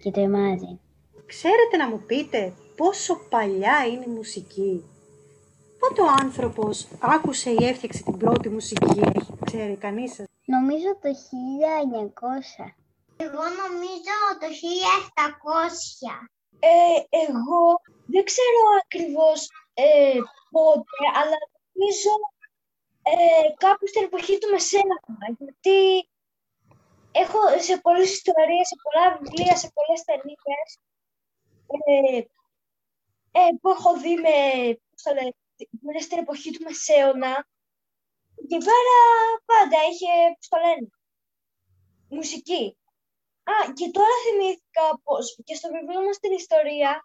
και 0.03 0.11
το 0.11 0.21
Imagine. 0.31 0.79
Ξέρετε 1.27 1.77
να 1.77 1.89
μου 1.89 2.03
πείτε 2.07 2.53
πόσο 2.77 3.15
παλιά 3.31 3.87
είναι 3.87 4.05
η 4.07 4.15
μουσική; 4.19 4.85
Πότε 5.79 6.01
ο 6.03 6.09
άνθρωπος 6.23 6.89
άκουσε 7.01 7.51
ή 7.51 7.65
έφτιαξε 7.65 8.03
την 8.03 8.17
πρώτη 8.17 8.49
μουσική, 8.49 9.01
έχει, 9.15 9.33
ξέρει 9.45 9.77
κανείς 9.77 10.15
σας; 10.15 10.27
Νομίζω 10.45 10.91
το 11.03 11.09
1900. 11.09 12.75
Εγώ 13.17 13.43
νομίζω 13.63 14.19
το 14.41 14.49
1700. 16.07 16.29
Ε, 16.59 17.19
εγώ 17.25 17.63
δεν 18.07 18.25
ξέρω 18.25 18.61
ακριβώς 18.85 19.49
ε, 19.75 20.19
πότε, 20.51 20.99
αλλά 21.19 21.37
νομίζω 21.73 22.13
ε, 23.13 23.49
κάπου 23.65 23.87
στην 23.87 24.05
εποχή 24.09 24.39
του 24.39 24.51
Μεσαίνα, 24.51 24.97
γιατί 25.39 25.79
έχω 27.13 27.39
σε 27.59 27.77
πολλές 27.81 28.13
ιστορίες, 28.13 28.67
σε 28.69 28.77
πολλά 28.83 29.19
βιβλία, 29.19 29.57
σε 29.57 29.71
πολλές 29.75 30.03
ταινίες 30.05 30.81
ε, 31.87 32.19
ε, 33.39 33.51
που 33.61 33.69
έχω 33.69 34.01
δει 34.01 34.15
με, 34.15 34.37
πώς 34.91 35.03
το 35.03 35.13
λένε, 35.15 36.01
στην 36.01 36.19
εποχή 36.19 36.51
του 36.51 36.65
Μεσαίωνα 36.65 37.47
εκεί 38.43 38.59
πέρα 38.69 38.97
πάντα 39.45 39.79
είχε, 39.91 40.13
πώς 40.37 40.49
το 40.49 40.59
λένε, 40.65 40.89
μουσική. 42.09 42.77
Α, 43.53 43.73
και 43.73 43.91
τώρα 43.91 44.15
θυμήθηκα 44.25 44.85
πως 45.03 45.25
και 45.45 45.55
στο 45.55 45.69
βιβλίο 45.75 46.03
μας 46.05 46.19
την 46.19 46.33
ιστορία 46.33 47.05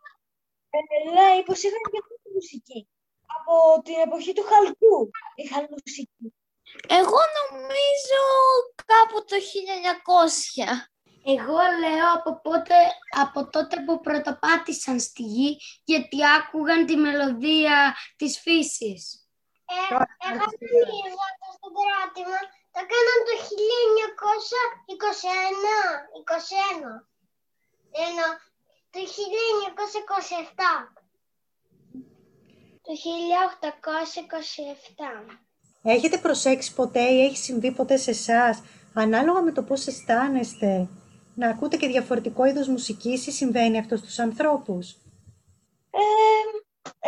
ε, 0.70 0.80
λέει 1.18 1.44
πως 1.44 1.64
είχαν 1.64 1.84
και 1.92 2.00
αυτή 2.02 2.34
μουσική. 2.34 2.88
Από 3.36 3.82
την 3.82 3.98
εποχή 4.06 4.34
του 4.34 4.44
Χαλκού 4.50 5.10
είχαν 5.36 5.68
μουσική. 5.70 6.28
Εγώ 6.88 7.22
νομίζω 7.40 8.22
κάπου 8.92 9.26
το 9.26 9.36
1900. 9.36 10.98
Εγώ 11.34 11.60
λέω 11.82 12.08
από, 12.14 12.42
πότε, 12.42 12.76
από 13.24 13.50
τότε 13.50 13.76
που 13.86 14.02
πρωτοπάτησαν 14.02 15.00
στη 15.00 15.24
γη 15.24 15.60
γιατί 15.84 16.18
άκουγαν 16.38 16.86
τη 16.86 16.96
μελωδία 16.96 17.96
της 18.16 18.40
φύσης. 18.40 19.28
Ε, 19.66 19.94
εγώ 20.30 20.46
θυμίζω 20.58 21.26
το 21.40 21.48
στην 21.58 21.74
κράτημα. 21.80 22.40
Το 22.74 22.80
έκαναν 22.84 23.20
το 23.28 23.34
1921. 25.18 25.74
21. 26.24 26.92
Ενώ 28.06 28.28
το 28.94 29.00
1927. 29.00 30.98
Το 32.86 32.92
1827. 34.96 35.47
Έχετε 35.84 36.18
προσέξει 36.18 36.74
ποτέ 36.74 37.02
ή 37.02 37.24
έχει 37.24 37.38
συμβεί 37.38 37.72
ποτέ 37.72 37.98
σε 37.98 38.12
εσάς, 38.12 38.62
ανάλογα 38.94 39.42
με 39.42 39.52
το 39.52 39.64
πώς 39.64 39.88
αισθάνεστε, 39.88 40.88
να 41.36 41.50
ακούτε 41.50 41.78
και 41.78 41.88
διαφορετικό 41.88 42.46
είδος 42.46 42.68
μουσικής 42.68 43.28
ή 43.28 43.32
συμβαίνει 43.32 43.78
αυτό 43.80 43.98
στους 43.98 44.20
ανθρώπους; 44.20 44.92
Ε, 45.92 46.02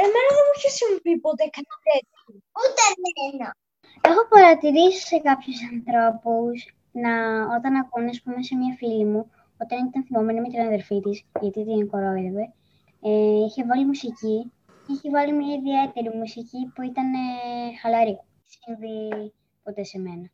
εμένα 0.03 0.29
δεν 0.35 0.43
μου 0.47 0.53
είχε 0.55 0.69
συμβεί 0.69 1.19
ποτέ 1.19 1.43
κάτι 1.43 1.75
τέτοιο. 1.87 2.19
Ούτε 2.61 2.81
εμένα. 2.95 3.55
Έχω 4.01 4.27
παρατηρήσει 4.29 5.01
σε 5.07 5.17
κάποιους 5.17 5.57
ανθρώπους 5.73 6.57
να, 6.91 7.13
όταν 7.57 7.75
ακούνε, 7.75 8.09
ας 8.09 8.21
πούμε, 8.21 8.43
σε 8.43 8.55
μια 8.55 8.73
φίλη 8.77 9.05
μου, 9.05 9.31
όταν 9.61 9.77
ήταν 9.87 10.03
θυμωμένη 10.03 10.41
με 10.41 10.47
την 10.49 10.61
αδερφή 10.61 10.99
της, 10.99 11.23
γιατί 11.41 11.65
την 11.65 11.89
κορόιδευε, 11.89 12.53
ε, 13.01 13.09
είχε 13.45 13.65
βάλει 13.65 13.85
μουσική 13.85 14.51
και 14.83 14.91
είχε 14.93 15.09
βάλει 15.09 15.33
μια 15.33 15.53
ιδιαίτερη 15.55 16.17
μουσική 16.17 16.71
που 16.73 16.81
ήταν 16.81 17.13
ε, 17.13 17.77
χαλαρή. 17.81 18.17
Δεν 18.65 18.75
συμβεί 18.75 19.33
ποτέ 19.63 19.83
σε 19.83 19.97
μένα. 19.99 20.29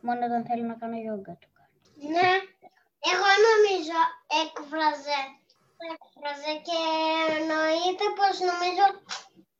Μόνο 0.00 0.20
όταν 0.28 0.44
θέλω 0.48 0.64
να 0.66 0.74
κάνω 0.74 0.96
γιόγκα 0.96 1.34
το 1.42 1.48
κάνω. 1.56 1.74
Ναι, 2.14 2.32
εγώ 3.10 3.28
νομίζω 3.48 3.98
έκφραζε, 4.42 5.20
έκφραζε 5.90 6.52
και 6.66 6.78
εννοείται 7.38 8.06
πως 8.18 8.34
νομίζω 8.50 8.84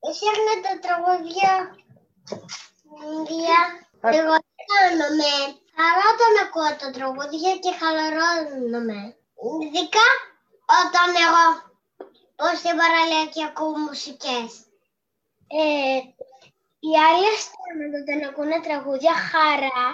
φτιάχνε 0.08 0.54
τα 0.66 0.74
τραγούδια 0.84 1.52
για 3.40 3.62
εγώ 4.18 4.36
κάνομαι. 4.70 5.34
Χαρά 5.76 6.04
όταν 6.12 6.32
ακούω 6.44 6.72
τα 6.82 6.88
τραγούδια 6.96 7.52
και 7.62 7.72
χαλαρώνομαι. 7.80 9.00
Ειδικά 9.62 10.08
όταν 10.82 11.10
εγώ 11.24 11.46
ως 12.46 12.58
στην 12.58 12.76
παραλία 12.80 13.26
και 13.32 13.44
ακούω 13.44 13.78
μουσικές. 13.86 14.50
Ε, 15.60 15.98
οι 16.84 16.92
άλλοι 17.06 17.26
αισθάνονται 17.32 17.98
όταν 18.04 18.18
ακούνε 18.28 18.58
τραγούδια 18.66 19.14
χαρά 19.30 19.86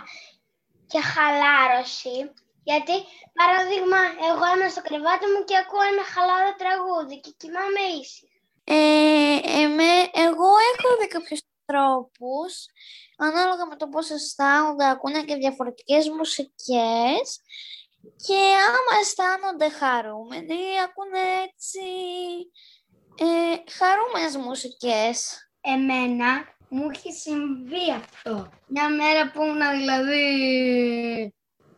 και 0.90 1.00
χαλάρωση. 1.12 2.18
Γιατί, 2.70 2.96
παράδειγμα, 3.38 4.00
εγώ 4.30 4.44
είμαι 4.52 4.68
στο 4.74 4.82
κρεβάτι 4.88 5.26
μου 5.32 5.40
και 5.48 5.56
ακούω 5.62 5.84
ένα 5.92 6.04
χαλαρό 6.12 6.52
τραγούδι 6.62 7.16
και 7.24 7.32
κοιμάμαι 7.40 7.82
ήσυχα. 8.00 8.34
Ε, 8.64 9.36
εμέ, 9.62 9.94
εγώ 10.26 10.50
έχω 10.70 10.88
δει 10.98 11.06
κάποιους 11.14 11.40
τρόπους, 11.64 12.52
ανάλογα 13.16 13.66
με 13.66 13.76
το 13.76 13.86
πώς 13.88 14.10
αισθάνονται, 14.10 14.88
ακούνε 14.88 15.22
και 15.22 15.34
διαφορετικές 15.34 16.08
μουσικές 16.08 17.40
και 18.26 18.40
άμα 18.68 18.92
αισθάνονται 19.00 19.68
χαρούμενοι, 19.68 20.60
ακούνε 20.84 21.22
έτσι 21.46 21.86
ε, 23.18 23.72
χαρούμενες 23.78 24.36
μουσικές. 24.36 25.40
Εμένα 25.60 26.55
μου 26.68 26.88
έχει 26.94 27.12
συμβεί 27.12 27.92
αυτό. 27.96 28.50
Μια 28.66 28.88
μέρα 28.88 29.30
που 29.30 29.42
ήμουν 29.42 29.78
δηλαδή 29.78 31.34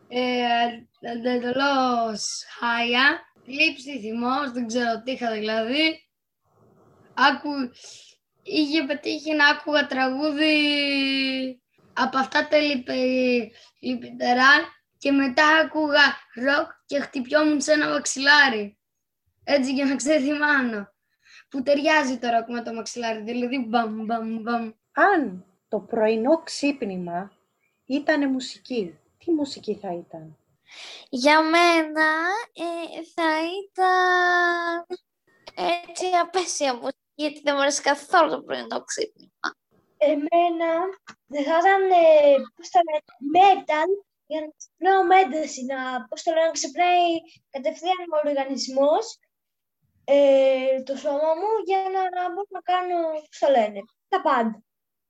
ε, 0.07 0.67
εντελώς 0.99 2.43
χάια, 2.59 3.19
λήψη 3.45 3.99
θυμός, 3.99 4.51
δεν 4.51 4.67
ξέρω 4.67 5.01
τι 5.03 5.11
είχα 5.11 5.31
δηλαδή. 5.31 6.09
Άκου, 7.13 7.49
είχε 8.43 8.83
πετύχει 8.83 9.33
να 9.33 9.47
άκουγα 9.47 9.87
τραγούδι 9.87 10.55
από 11.93 12.17
αυτά 12.17 12.47
τα 12.47 12.57
λιπητερά 13.79 14.51
και 14.97 15.11
μετά 15.11 15.47
άκουγα 15.47 16.17
ροκ 16.35 16.69
και 16.85 16.99
χτυπιόμουν 16.99 17.61
σε 17.61 17.71
ένα 17.71 17.89
μαξιλάρι. 17.89 18.77
Έτσι 19.43 19.73
για 19.73 19.85
να 19.85 19.95
ξεθυμάνω. 19.95 20.87
Που 21.49 21.63
ταιριάζει 21.63 22.17
το 22.17 22.29
ροκ 22.29 22.49
με 22.49 22.61
το 22.61 22.73
μαξιλάρι, 22.73 23.21
δηλαδή 23.21 23.65
μπαμ 23.67 24.05
μπαμ 24.05 24.41
μπαμ. 24.41 24.71
Αν 24.99 25.45
το 25.67 25.79
πρωινό 25.79 26.43
ξύπνημα 26.43 27.31
ήταν 27.85 28.31
μουσική, 28.31 28.99
τι 29.17 29.31
μουσική 29.31 29.75
θα 29.75 29.93
ήταν; 29.93 30.37
Για 31.09 31.41
μένα 31.41 32.07
ε, 32.53 33.03
θα 33.15 33.29
ήταν 33.63 34.85
έτσι 35.55 36.05
απέσια 36.21 36.73
μουσική, 36.73 36.97
γιατί 37.15 37.41
δεν 37.43 37.53
μου 37.55 37.61
αρέσει 37.61 37.81
καθόλου 37.81 38.29
το 38.29 38.41
πρωινό 38.41 38.83
ξύπνημα. 38.83 39.49
Εμένα 39.97 40.71
δεν 41.27 41.43
θα 41.43 41.57
ήταν, 41.59 41.81
ε, 41.91 42.35
πώς 42.55 42.69
το 42.69 42.79
λένε, 42.87 43.01
metal, 43.35 43.89
για 44.25 44.41
να 44.41 44.47
ξυπνάω 44.57 45.03
με 45.03 45.15
ένταση, 45.19 45.65
να, 45.65 46.05
πώς 46.07 46.23
το 46.23 46.31
λένε, 46.31 46.45
να 46.45 46.51
ξυπνάει 46.51 47.09
κατευθείαν 47.49 48.01
ο 48.13 48.27
οργανισμός, 48.27 49.19
ε, 50.03 50.83
το 50.83 50.95
σώμα 50.95 51.31
μου, 51.39 51.51
για 51.65 51.77
να, 51.93 52.21
να 52.21 52.29
μπορώ 52.29 52.47
να 52.49 52.61
κάνω, 52.61 52.97
πώς 53.11 53.39
το 53.39 53.49
λένε, 53.49 53.79
τα 54.07 54.21
πάντα. 54.21 54.63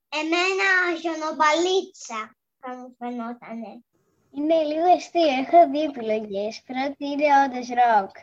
Εμένα 0.09 0.97
χιονομπαλίτσα 0.99 2.35
θα 2.59 2.75
μου 2.75 2.95
φαινότανε. 2.99 3.83
Είναι 4.31 4.63
λίγο 4.63 4.91
αστείο. 4.95 5.29
Έχω 5.41 5.69
δύο 5.71 5.83
επιλογές. 5.83 6.61
Πρώτη 6.65 7.05
είναι 7.05 7.27
όντω 7.43 7.59
ροκ. 7.79 8.15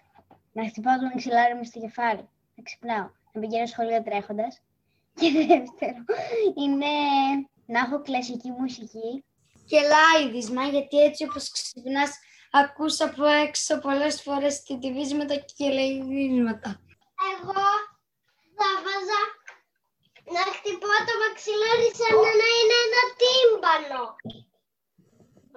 Να 0.53 0.69
χτυπάω 0.69 0.97
το 0.99 1.03
μαξιλάρι 1.03 1.55
μου 1.55 1.65
στο 1.65 1.81
κεφάλι. 1.81 2.29
Να 2.55 2.63
ξυπνάω. 2.63 3.11
Να 3.33 3.41
πηγαίνω 3.41 3.67
σχολείο 3.67 4.03
τρέχοντας. 4.03 4.61
Και 5.15 5.31
δεύτερο 5.31 6.05
είναι 6.63 6.93
να 7.67 7.79
έχω 7.79 8.03
κλασική 8.03 8.51
μουσική. 8.51 9.25
Και 9.67 9.79
λάιδισμα, 9.93 10.65
γιατί 10.65 10.97
έτσι 10.99 11.25
όπως 11.25 11.51
ξυπνάς 11.51 12.19
ακούς 12.51 13.01
από 13.01 13.25
έξω 13.25 13.79
πολλές 13.79 14.23
φορές 14.23 14.63
και 14.63 14.77
τη 14.77 14.93
βίσματα 14.93 15.35
και 15.35 15.69
λαϊδίσματα. 15.71 16.81
Εγώ 17.33 17.63
θα 18.59 18.69
βάζα 18.85 19.21
να 20.35 20.43
χτυπώ 20.57 20.93
το 21.09 21.15
μαξιλάρι 21.23 21.89
σαν 21.99 22.17
να 22.41 22.47
είναι 22.59 22.77
ένα 22.87 23.03
τύμπανο. 23.21 24.05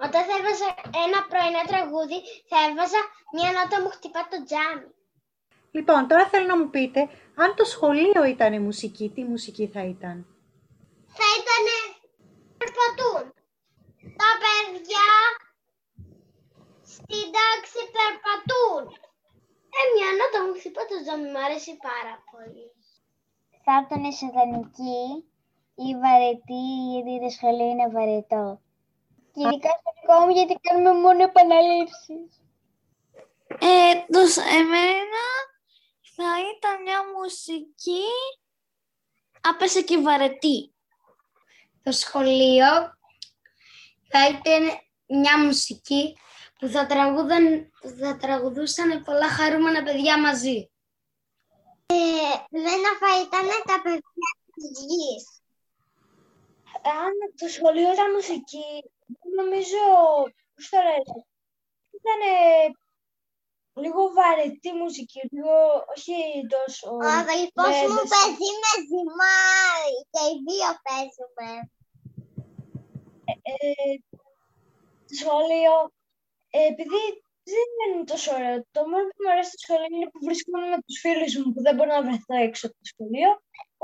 Όταν 0.04 0.22
θα 0.28 0.34
έβαζα 0.38 0.68
ένα 1.04 1.18
πρωινό 1.30 1.62
τραγούδι, 1.70 2.18
θα 2.50 2.58
έβαζα 2.68 3.00
μια 3.36 3.50
νότα 3.56 3.76
μου 3.82 3.90
χτυπά 3.96 4.22
το 4.30 4.38
τζάμι. 4.46 4.88
Λοιπόν, 5.76 6.00
τώρα 6.08 6.24
θέλω 6.28 6.46
να 6.52 6.58
μου 6.58 6.70
πείτε, 6.74 7.00
αν 7.42 7.54
το 7.58 7.64
σχολείο 7.74 8.22
ήταν 8.34 8.50
η 8.52 8.60
μουσική, 8.68 9.06
τι 9.14 9.22
μουσική 9.32 9.66
θα 9.74 9.82
ήταν; 9.94 10.16
Θα 11.18 11.28
ήταν 11.40 11.64
περπατούν. 12.58 13.24
Τα 14.20 14.30
παιδιά 14.42 15.08
στην 16.94 17.26
τάξη 17.36 17.80
περπατούν. 17.96 18.82
Ε, 19.78 19.80
μια 19.94 20.08
νότα 20.18 20.38
μου 20.44 20.54
χτυπά 20.58 20.82
το 20.90 20.96
τζάμι, 21.02 21.28
μου 21.32 21.42
αρέσει 21.46 21.72
πάρα 21.88 22.14
πολύ. 22.30 22.66
Θα 23.64 23.86
ήταν 23.86 24.04
ιδανική 24.04 25.24
ή 25.74 25.96
βαρετή, 26.02 26.64
γιατί 26.92 27.24
η 27.24 27.30
σχολείο 27.30 27.68
είναι 27.70 27.88
βαρετό. 27.88 28.60
Και 29.32 29.40
ειδικά 29.40 29.68
στο 29.68 29.90
δικό 30.00 30.20
μου, 30.20 30.30
γιατί 30.30 30.54
κάνουμε 30.60 30.92
μόνο 30.92 31.22
επαναλήψεις. 31.22 32.40
Ε, 33.58 33.92
το, 34.10 34.20
εμένα 34.58 35.24
θα 36.16 36.30
ήταν 36.56 36.82
μια 36.82 37.00
μουσική 37.16 38.04
άπεσε 39.40 39.82
και 39.82 39.98
βαρετή. 39.98 40.74
Το 41.82 41.92
σχολείο 41.92 42.68
θα 44.08 44.28
ήταν 44.28 44.80
μια 45.06 45.44
μουσική 45.44 46.16
που 46.58 46.68
θα, 46.68 46.86
τραγούδαν, 46.86 47.70
που 47.80 47.88
θα 47.88 48.16
τραγουδούσαν 48.16 49.02
πολλά 49.02 49.28
χαρούμενα 49.28 49.82
παιδιά 49.82 50.20
μαζί. 50.20 50.69
Ε, 51.90 52.32
δεν 52.66 52.82
θα 53.00 53.10
ήταν 53.24 53.46
τα 53.70 53.76
παιδιά 53.82 54.30
της 54.54 54.70
γης. 54.88 55.24
Αν 57.04 57.12
το 57.40 57.48
σχολείο 57.48 57.92
ήταν 57.92 58.12
μουσική, 58.12 58.70
νομίζω, 59.38 59.84
πώς 60.54 60.68
το 60.68 60.78
λένε, 60.88 61.18
ήταν 61.98 62.22
λίγο 63.82 64.02
βαρετή 64.16 64.72
μουσική, 64.72 65.20
λίγο, 65.30 65.56
όχι 65.94 66.16
τόσο... 66.54 66.90
Ο 66.90 67.06
αδελφός 67.20 67.74
με 67.80 67.88
μου 67.92 68.02
ένταση. 68.04 68.12
παίζει 68.14 68.50
με 68.62 68.72
ζυμάρι 68.88 69.96
και 70.12 70.22
οι 70.28 70.36
δύο 70.46 70.70
παίζουμε. 70.86 71.50
ε, 73.50 73.94
το 75.06 75.14
σχολείο, 75.22 75.74
ε, 76.50 76.66
επειδή 76.72 77.02
δεν 77.54 77.68
είναι 77.92 78.04
τόσο 78.12 78.34
ωραίο. 78.34 78.56
Το 78.70 78.80
μόνο 78.90 79.04
που 79.12 79.20
μου 79.22 79.30
αρέσει 79.32 79.50
στο 79.50 79.62
σχολείο 79.64 79.88
είναι 79.90 80.10
που 80.12 80.20
βρίσκομαι 80.26 80.66
με 80.72 80.78
τους 80.86 80.98
φίλους 81.02 81.32
μου 81.36 81.52
που 81.52 81.62
δεν 81.66 81.74
μπορώ 81.74 81.90
να 81.96 82.02
βρεθώ 82.06 82.34
έξω 82.48 82.66
από 82.66 82.76
το 82.80 82.86
σχολείο. 82.92 83.30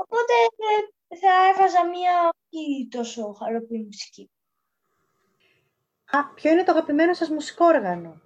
Οπότε 0.01 0.33
ε, 0.67 1.17
θα 1.21 1.33
έβαζα 1.49 1.81
μία 1.93 2.13
όχι 2.29 2.87
τόσο 2.95 3.21
χαροπή 3.39 3.77
μουσική. 3.87 4.25
Α, 6.11 6.33
ποιο 6.33 6.51
είναι 6.51 6.63
το 6.63 6.71
αγαπημένο 6.71 7.13
σας 7.13 7.29
μουσικό 7.29 7.65
όργανο; 7.65 8.21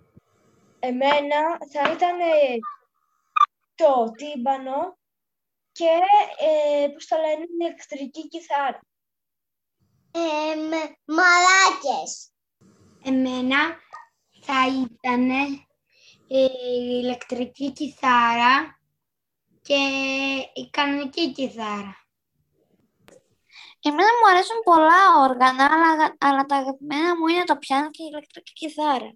Εμένα 0.80 1.40
θα 1.72 1.92
ήταν 1.92 2.20
ε, 2.20 2.58
το 3.76 4.12
τύμπανο 4.12 4.98
και, 5.72 5.92
ε, 6.40 6.88
πώς 6.88 7.08
το 7.08 7.16
λένε, 7.16 7.44
η 7.44 7.56
ηλεκτρική 7.60 8.28
κιθάρα. 8.28 8.80
Ε, 10.12 10.56
μαλάκες. 11.06 12.32
Εμένα 13.04 13.80
θα 14.54 14.68
ήταν 14.68 15.30
η 16.28 16.52
ηλεκτρική 17.02 17.72
κιθάρα 17.72 18.80
και 19.62 19.80
η 20.54 20.70
κανονική 20.70 21.32
κιθάρα. 21.32 21.96
Εμένα 23.82 24.12
μου 24.18 24.30
αρέσουν 24.32 24.60
πολλά 24.64 25.04
όργανα, 25.20 25.64
αλλά, 25.64 26.16
αλλά 26.18 26.46
τα 26.46 26.56
αγαπημένα 26.56 27.18
μου 27.18 27.28
είναι 27.28 27.44
το 27.44 27.56
πιάνο 27.58 27.90
και 27.90 28.04
η 28.04 28.10
ηλεκτρική 28.12 28.54
κιθάρα. 28.54 29.14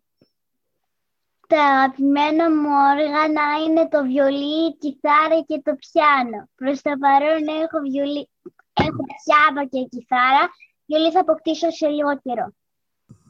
Τα 1.47 1.63
αγαπημένα 1.63 2.51
μου 2.51 2.69
όργανα 2.91 3.43
είναι 3.65 3.87
το 3.87 4.03
βιολί, 4.03 4.67
η 4.67 4.77
κιθάρα 4.79 5.41
και 5.41 5.61
το 5.63 5.75
πιάνο. 5.75 6.49
Προς 6.55 6.81
το 6.81 6.91
παρόν 6.99 7.47
έχω, 7.47 7.77
βιολί, 7.89 8.29
έχω 8.73 9.01
πιάνο 9.19 9.67
και 9.67 9.81
κιθάρα. 9.91 10.49
Βιολί 10.85 11.11
θα 11.11 11.19
αποκτήσω 11.19 11.71
σε 11.71 11.87
λίγο 11.87 12.19
καιρό. 12.23 12.53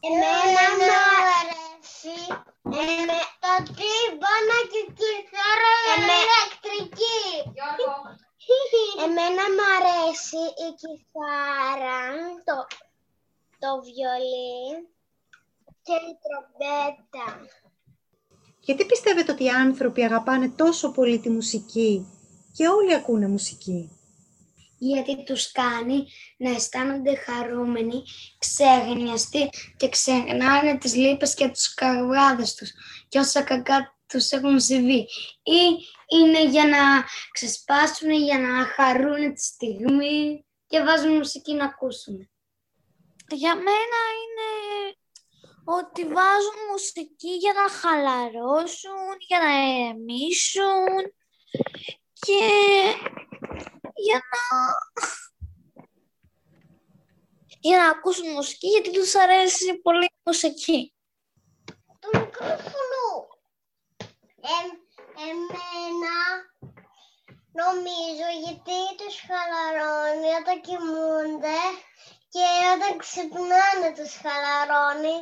Εμένα 0.07 0.65
μου 0.77 0.89
αρέσει 1.19 2.17
εμέ, 2.81 3.19
το 3.43 3.53
τύμπανα 3.77 4.57
και 4.71 4.81
η 4.85 4.93
κιθάρα 4.97 5.73
ηλεκτρική. 5.95 7.23
Εμένα 9.05 9.43
μου 9.55 9.65
αρέσει 9.77 10.41
η 10.65 10.69
κιθάρα, 10.81 12.01
το, 12.47 12.55
το 13.59 13.69
βιολί 13.85 14.87
και 15.85 15.95
η 16.09 16.13
τρομπέτα. 16.23 17.27
Γιατί 18.59 18.85
πιστεύετε 18.85 19.31
ότι 19.31 19.43
οι 19.43 19.49
άνθρωποι 19.49 20.03
αγαπάνε 20.03 20.49
τόσο 20.49 20.91
πολύ 20.91 21.19
τη 21.19 21.29
μουσική 21.29 22.07
και 22.53 22.67
όλοι 22.67 22.93
ακούνε 22.93 23.27
μουσική; 23.27 23.91
Γιατί 24.87 25.23
τους 25.23 25.51
κάνει 25.51 26.07
να 26.37 26.49
αισθάνονται 26.49 27.15
χαρούμενοι, 27.15 28.03
ξέγνιαστοι 28.37 29.49
και 29.77 29.89
ξεχνάνε 29.89 30.77
τις 30.77 30.95
λύπες 30.95 31.33
και 31.33 31.47
τους 31.47 31.73
καυγάδες 31.73 32.53
τους 32.55 32.71
και 33.07 33.19
όσα 33.19 33.41
κακά 33.41 33.95
τους 34.07 34.31
έχουν 34.31 34.59
συμβεί. 34.59 35.07
Ή 35.43 35.61
είναι 36.09 36.45
για 36.45 36.67
να 36.67 37.03
ξεσπάσουν, 37.31 38.11
για 38.11 38.39
να 38.39 38.65
χαρούν 38.65 39.33
τη 39.33 39.41
στιγμή 39.41 40.45
και 40.67 40.83
βάζουν 40.83 41.15
μουσική 41.15 41.53
να 41.53 41.65
ακούσουν. 41.65 42.29
Για 43.31 43.55
μένα 43.55 43.99
είναι 44.19 44.95
ότι 45.65 46.01
βάζουν 46.01 46.59
μουσική 46.71 47.29
για 47.29 47.53
να 47.53 47.69
χαλαρώσουν, 47.69 49.15
για 49.27 49.39
να 49.39 49.51
ηρεμήσουν 49.51 51.13
και 52.19 52.39
για 54.05 54.21
να... 54.31 54.41
για 57.59 57.77
να 57.77 57.89
ακούσουν 57.89 58.31
μουσική 58.31 58.67
γιατί 58.67 58.91
τους 58.91 59.15
αρέσει 59.15 59.75
πολύ 59.75 60.05
η 60.05 60.21
μουσική. 60.23 60.93
Το 61.99 62.19
μικρόφωνο. 62.19 63.05
Ε, 64.41 64.57
εμένα 65.29 66.17
νομίζω 67.61 68.27
γιατί 68.43 68.79
τους 68.99 69.15
χαλαρώνει 69.27 70.29
όταν 70.41 70.61
κοιμούνται 70.61 71.59
και 72.33 72.45
όταν 72.73 72.97
ξυπνάνε 72.97 73.89
τους 73.97 74.13
χαλαρώνει 74.21 75.17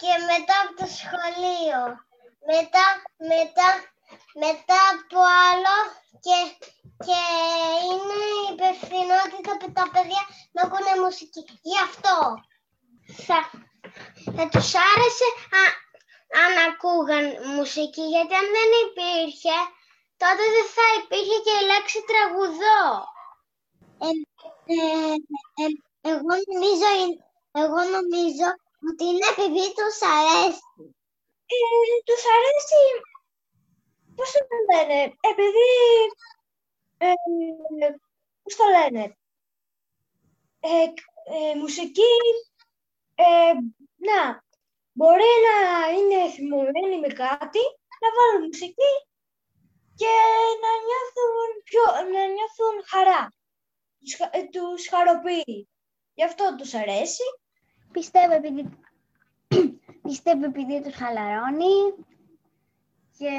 και 0.00 0.12
μετά 0.30 0.56
από 0.62 0.72
το 0.80 0.86
σχολείο. 0.98 1.82
Μετά, 2.52 2.86
μετά, 3.32 3.68
μετά 4.44 4.80
από 4.94 5.20
άλλο 5.46 5.76
και, 6.24 6.38
και 7.06 7.20
είναι 7.88 8.18
η 8.38 8.42
υπευθυνότητα 8.52 9.50
από 9.56 9.66
τα 9.78 9.84
παιδιά 9.92 10.22
να 10.54 10.60
ακούνε 10.64 10.94
μουσική. 11.04 11.42
Γι' 11.68 11.80
αυτό 11.88 12.16
θα, 13.26 13.38
θα 14.36 14.44
τους 14.52 14.68
άρεσε 14.90 15.28
α, 15.62 15.64
αν 16.42 16.52
ακούγαν 16.68 17.24
μουσική, 17.56 18.04
γιατί 18.14 18.34
αν 18.40 18.46
δεν 18.56 18.70
υπήρχε, 18.86 19.56
τότε 20.20 20.44
δεν 20.56 20.66
θα 20.76 20.86
υπήρχε 21.00 21.36
και 21.44 21.54
η 21.60 21.66
λέξη 21.70 21.98
τραγουδό. 22.10 22.82
Ε, 24.06 24.08
ε, 24.74 25.14
ε, 25.62 25.66
εγώ, 26.12 26.32
νομίζω, 26.48 26.88
εγώ 27.62 27.80
νομίζω 27.96 28.48
ότι 28.88 29.04
είναι 29.08 29.26
επειδή 29.32 29.64
τους 29.78 29.96
αρέσει. 30.16 30.64
Ε, 31.52 31.56
τους 32.08 32.22
αρέσει, 32.36 32.80
πώς 34.16 34.30
το 34.32 34.56
λένε, 34.70 35.02
επειδή, 35.20 35.70
ε, 36.98 37.12
πώς 38.42 38.56
το 38.56 38.64
λένε, 38.76 39.16
ε, 40.60 40.82
ε, 41.34 41.54
μουσική, 41.58 42.14
ε, 43.14 43.52
να, 44.08 44.44
μπορεί 44.92 45.32
να 45.46 45.56
είναι 45.90 46.30
θυμωμένοι 46.30 46.98
με 47.00 47.06
κάτι, 47.06 47.62
να 48.02 48.08
βάλουν 48.16 48.46
μουσική 48.46 48.92
και 49.94 50.14
να 50.62 50.70
νιώθουν, 50.86 51.48
πιο, 51.64 51.84
να 52.12 52.26
νιώθουν 52.26 52.76
χαρά. 52.86 53.32
Τους, 54.00 54.16
χα- 54.16 54.30
ε, 54.36 54.42
τους 54.52 54.88
χαροποιεί. 54.88 55.68
Γι' 56.14 56.24
αυτό 56.24 56.54
τους 56.58 56.74
αρέσει. 56.74 57.22
Πιστεύω 57.92 58.34
επειδή, 58.34 58.78
πιστεύω 60.08 60.44
επειδή 60.44 60.82
τους 60.82 60.94
χαλαρώνει 60.94 61.94
και 63.18 63.30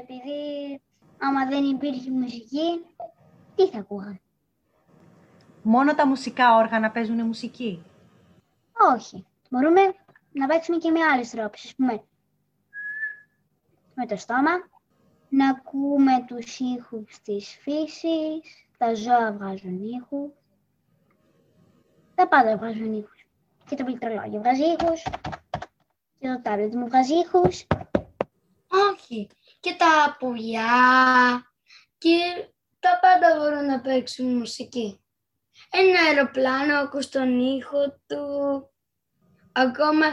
επειδή 0.00 0.80
άμα 1.18 1.46
δεν 1.46 1.64
υπήρχε 1.64 2.10
μουσική, 2.10 2.84
τι 3.54 3.68
θα 3.68 3.78
ακούγαν. 3.78 4.20
Μόνο 5.62 5.94
τα 5.94 6.06
μουσικά 6.06 6.56
όργανα 6.56 6.90
παίζουν 6.90 7.26
μουσική; 7.26 7.82
Όχι. 8.94 9.26
Μπορούμε 9.50 9.80
να 10.32 10.46
παίξουμε 10.46 10.76
και 10.76 10.90
με 10.90 11.00
άλλες 11.00 11.30
τρόπους, 11.30 11.64
ας 11.64 11.74
πούμε. 11.74 12.02
Με 13.94 14.06
το 14.06 14.16
στόμα, 14.16 14.50
να 15.28 15.48
ακούμε 15.48 16.24
τους 16.26 16.58
ήχους 16.58 17.20
της 17.22 17.58
φύσης, 17.60 18.66
τα 18.78 18.94
ζώα 18.94 19.32
βγάζουν 19.32 19.82
ήχους, 19.82 20.32
τα 22.14 22.28
πάντα 22.28 22.56
βγάζουν 22.56 22.92
ήχους. 22.92 23.26
Και 23.68 23.76
το 23.76 23.84
πληκτρολόγιο 23.84 24.40
βγάζει 24.40 24.62
ήχους, 24.62 25.02
και 26.18 26.28
το 26.28 26.40
τάμπλετ 26.42 26.74
μου 26.74 26.86
βγάζει 26.86 27.14
ήχους. 27.14 27.66
Όχι. 28.68 29.30
Και 29.60 29.74
τα 29.74 30.16
πουλιά 30.18 31.52
και 31.98 32.18
τα 32.78 32.98
πάντα 33.00 33.36
μπορούν 33.36 33.64
να 33.64 33.80
παίξουν 33.80 34.36
μουσική. 34.36 35.02
Ένα 35.70 36.00
αεροπλάνο 36.00 36.78
ακούς 36.78 37.08
τον 37.08 37.40
ήχο 37.40 38.00
του. 38.06 38.70
Ακόμα 39.52 40.06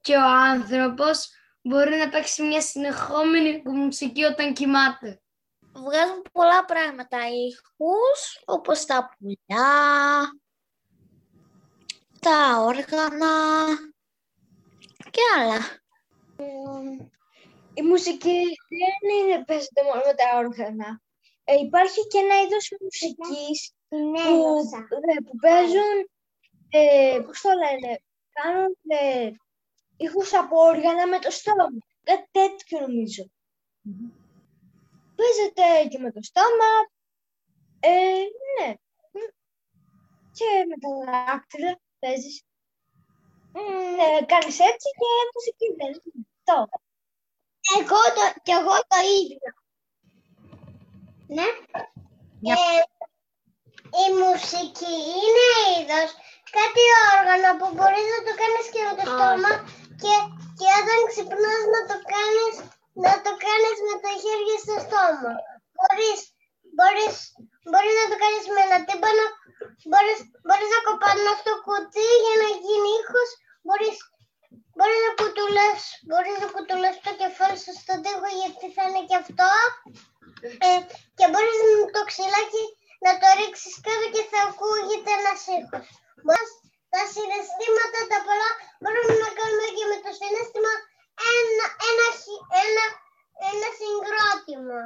και 0.00 0.16
ο 0.16 0.24
άνθρωπος 0.24 1.28
μπορεί 1.62 1.96
να 1.96 2.08
παίξει 2.08 2.42
μια 2.42 2.60
συνεχόμενη 2.60 3.62
μουσική 3.64 4.24
όταν 4.24 4.52
κοιμάται. 4.52 5.22
Βγάζουν 5.72 6.22
πολλά 6.32 6.64
πράγματα 6.64 7.18
ήχους, 7.28 8.42
όπως 8.44 8.84
τα 8.84 9.16
πουλιά, 9.18 9.70
τα 12.20 12.60
όργανα 12.60 13.64
και 15.10 15.20
άλλα. 15.38 15.58
Η 17.74 17.82
μουσική 17.82 18.40
δεν 18.80 19.16
είναι 19.16 19.44
παίζεται 19.44 19.82
μόνο 19.82 20.02
με 20.06 20.14
τα 20.14 20.38
όργανα. 20.38 21.02
Ε, 21.44 21.54
υπάρχει 21.54 22.06
και 22.06 22.18
ένα 22.18 22.40
είδος 22.42 22.72
μουσικής 22.80 23.72
Την 23.88 24.12
που, 24.12 24.20
ένιωσα. 24.20 24.78
ναι, 24.78 25.16
που 25.26 25.36
παίζουν, 25.36 25.96
ε, 26.70 27.18
πώς 27.26 27.40
το 27.40 27.48
λένε, 27.48 28.02
κάνουν 28.32 28.76
ε, 28.86 29.30
ήχους 29.96 30.34
από 30.34 30.56
όργανα 30.56 31.06
με 31.06 31.18
το 31.18 31.30
στόμα. 31.30 31.66
Κάτι 32.04 32.28
τέτοιο 32.30 32.80
νομίζω. 32.80 33.24
Παίζεται 35.16 35.88
και 35.90 35.98
με 35.98 36.12
το 36.12 36.22
στόμα, 36.22 36.70
ε, 37.80 37.90
ναι. 38.54 38.68
Μ. 39.12 39.18
Και 40.36 40.48
με 40.68 40.76
τα 40.82 40.90
δάκτυλα 41.12 41.80
παίζεις. 41.98 42.42
Μ, 43.52 43.56
ε, 44.04 44.24
κάνεις 44.24 44.58
έτσι 44.70 44.88
και 45.00 45.08
μουσική 45.34 45.68
παίζεις. 45.78 46.12
Αυτό. 46.46 46.82
Εγώ 47.76 48.00
το, 48.16 48.24
κι 48.44 48.54
εγώ 48.60 48.76
το 48.90 48.98
ίδιο. 49.20 49.50
Ναι. 51.36 51.48
Για- 52.44 52.58
Ε, 52.72 52.82
η 54.04 54.06
μουσική 54.22 54.94
είναι 55.22 55.48
είδος 55.74 56.10
κάτι 56.58 56.82
όργανο 57.14 57.48
που 57.58 57.68
μπορείς 57.76 58.06
να 58.14 58.20
το 58.26 58.32
κάνεις 58.40 58.66
και 58.72 58.82
με 58.86 58.92
το 58.98 59.04
στόμα 59.12 59.52
και, 60.02 60.14
και 60.58 60.68
όταν 60.80 60.98
ξυπνάς 61.10 61.62
να 61.74 61.80
το 61.90 61.96
κάνεις 62.14 62.54
να 63.04 63.12
το 63.24 63.32
κάνεις 63.46 63.76
με 63.88 63.94
τα 64.04 64.12
χέρια 64.22 64.56
στο 64.64 64.76
στόμα. 64.84 65.32
Μπορείς, 65.76 66.20
μπορείς, 66.76 67.14
μπορείς 67.70 67.94
να 68.00 68.06
το 68.10 68.16
κάνεις 68.22 68.44
με 68.54 68.60
ένα 68.66 68.78
τύμπανο, 68.86 69.26
μπορείς, 69.90 70.18
μπορείς 70.46 70.70
να 70.74 70.80
κοπανάς 70.88 71.38
το 71.46 71.54
κουτί 71.66 72.08
για 72.24 72.34
να 72.42 72.48
γίνει 72.64 72.90
ήχος, 73.00 73.30
μπορείς, 73.66 73.96
μπορείς 74.76 75.00
να 75.06 75.10
κουτουλάς, 75.20 75.80
μπορείς 76.06 76.36
να 76.42 76.46
κουτουλάς 76.54 76.96
το 77.06 77.12
κεφάλι 77.20 77.58
σου 77.62 77.72
στον 77.82 77.98
τοίχο 78.02 78.28
γιατί 78.40 78.66
θα 78.74 78.82
είναι 78.86 79.02
και 79.08 79.16
αυτό 79.22 79.50
ε, 80.66 80.78
και 81.18 81.26
μπορείς 81.30 81.58
με 81.80 81.86
το 81.96 82.02
ξυλάκι 82.10 82.64
να 83.04 83.12
το 83.20 83.26
ρίξεις 83.38 83.74
κάτω 83.86 84.06
και 84.14 84.22
θα 84.30 84.40
ακούγεται 84.48 85.12
ένα 85.18 85.34
ήχος. 85.58 85.86
Τα 86.92 87.02
συναισθήματα 87.14 88.00
τα 88.10 88.18
πολλά 88.26 88.50
μπορούμε 88.80 89.14
να 89.24 89.30
κάνουμε 89.38 89.66
και 89.76 89.84
με 89.90 89.96
το 90.04 90.10
συνέστημα 90.18 90.72
ένα, 91.36 91.66
ένα, 91.88 92.08
ένα, 92.64 92.84
ένα 93.50 93.68
συγκρότημα. 93.78 94.82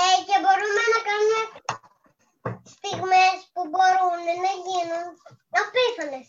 Ε, 0.00 0.04
και 0.26 0.36
μπορούμε 0.42 0.82
να 0.94 1.00
κάνουμε 1.08 1.40
στιγμές 2.74 3.36
που 3.52 3.62
μπορούν 3.72 4.22
να 4.44 4.52
γίνουν 4.66 5.06
απίθανες. 5.62 6.26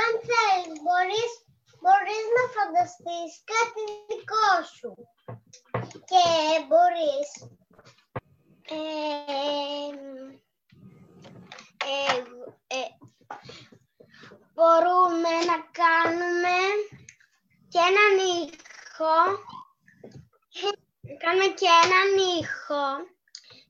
Αν 0.00 0.10
θέλεις, 0.28 0.78
μπορείς, 0.84 1.32
μπορείς 1.80 2.24
να 2.36 2.44
φανταστείς 2.56 3.32
κάτι 3.52 3.82
δικό 4.08 4.50
σου. 4.76 4.92
Και 6.10 6.24
μπορείς 6.68 7.28
ε, 8.72 9.94
ε, 11.84 12.16
ε, 12.66 12.88
μπορούμε 14.54 15.32
να 15.46 15.58
κάνουμε 15.80 16.58
και 17.68 17.78
έναν 17.78 18.14
ήχο. 18.36 19.16
Κάνουμε 21.18 21.46
και 21.46 21.68
έναν 21.84 22.08
ήχο. 22.40 22.84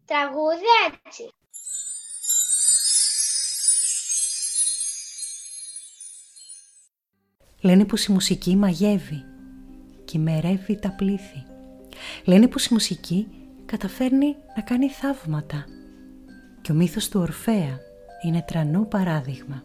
Τραγούδι 0.05 0.71
έτσι. 0.87 1.30
Λένε 7.61 7.85
πως 7.85 8.05
η 8.05 8.13
μουσική 8.13 8.57
μαγεύει 8.57 9.25
και 10.05 10.19
μερεύει 10.19 10.79
τα 10.79 10.91
πλήθη. 10.91 11.45
Λένε 12.25 12.49
πως 12.49 12.67
η 12.67 12.73
μουσική 12.73 13.27
καταφέρνει 13.67 14.37
να 14.57 14.63
κάνει 14.63 14.89
θαύματα 14.89 15.65
και 16.61 16.73
ο 16.73 16.75
μύθος 16.75 17.09
του 17.09 17.21
Ορφέα 17.21 17.79
είναι 18.27 18.45
τρανό 18.47 18.81
παράδειγμα. 18.85 19.63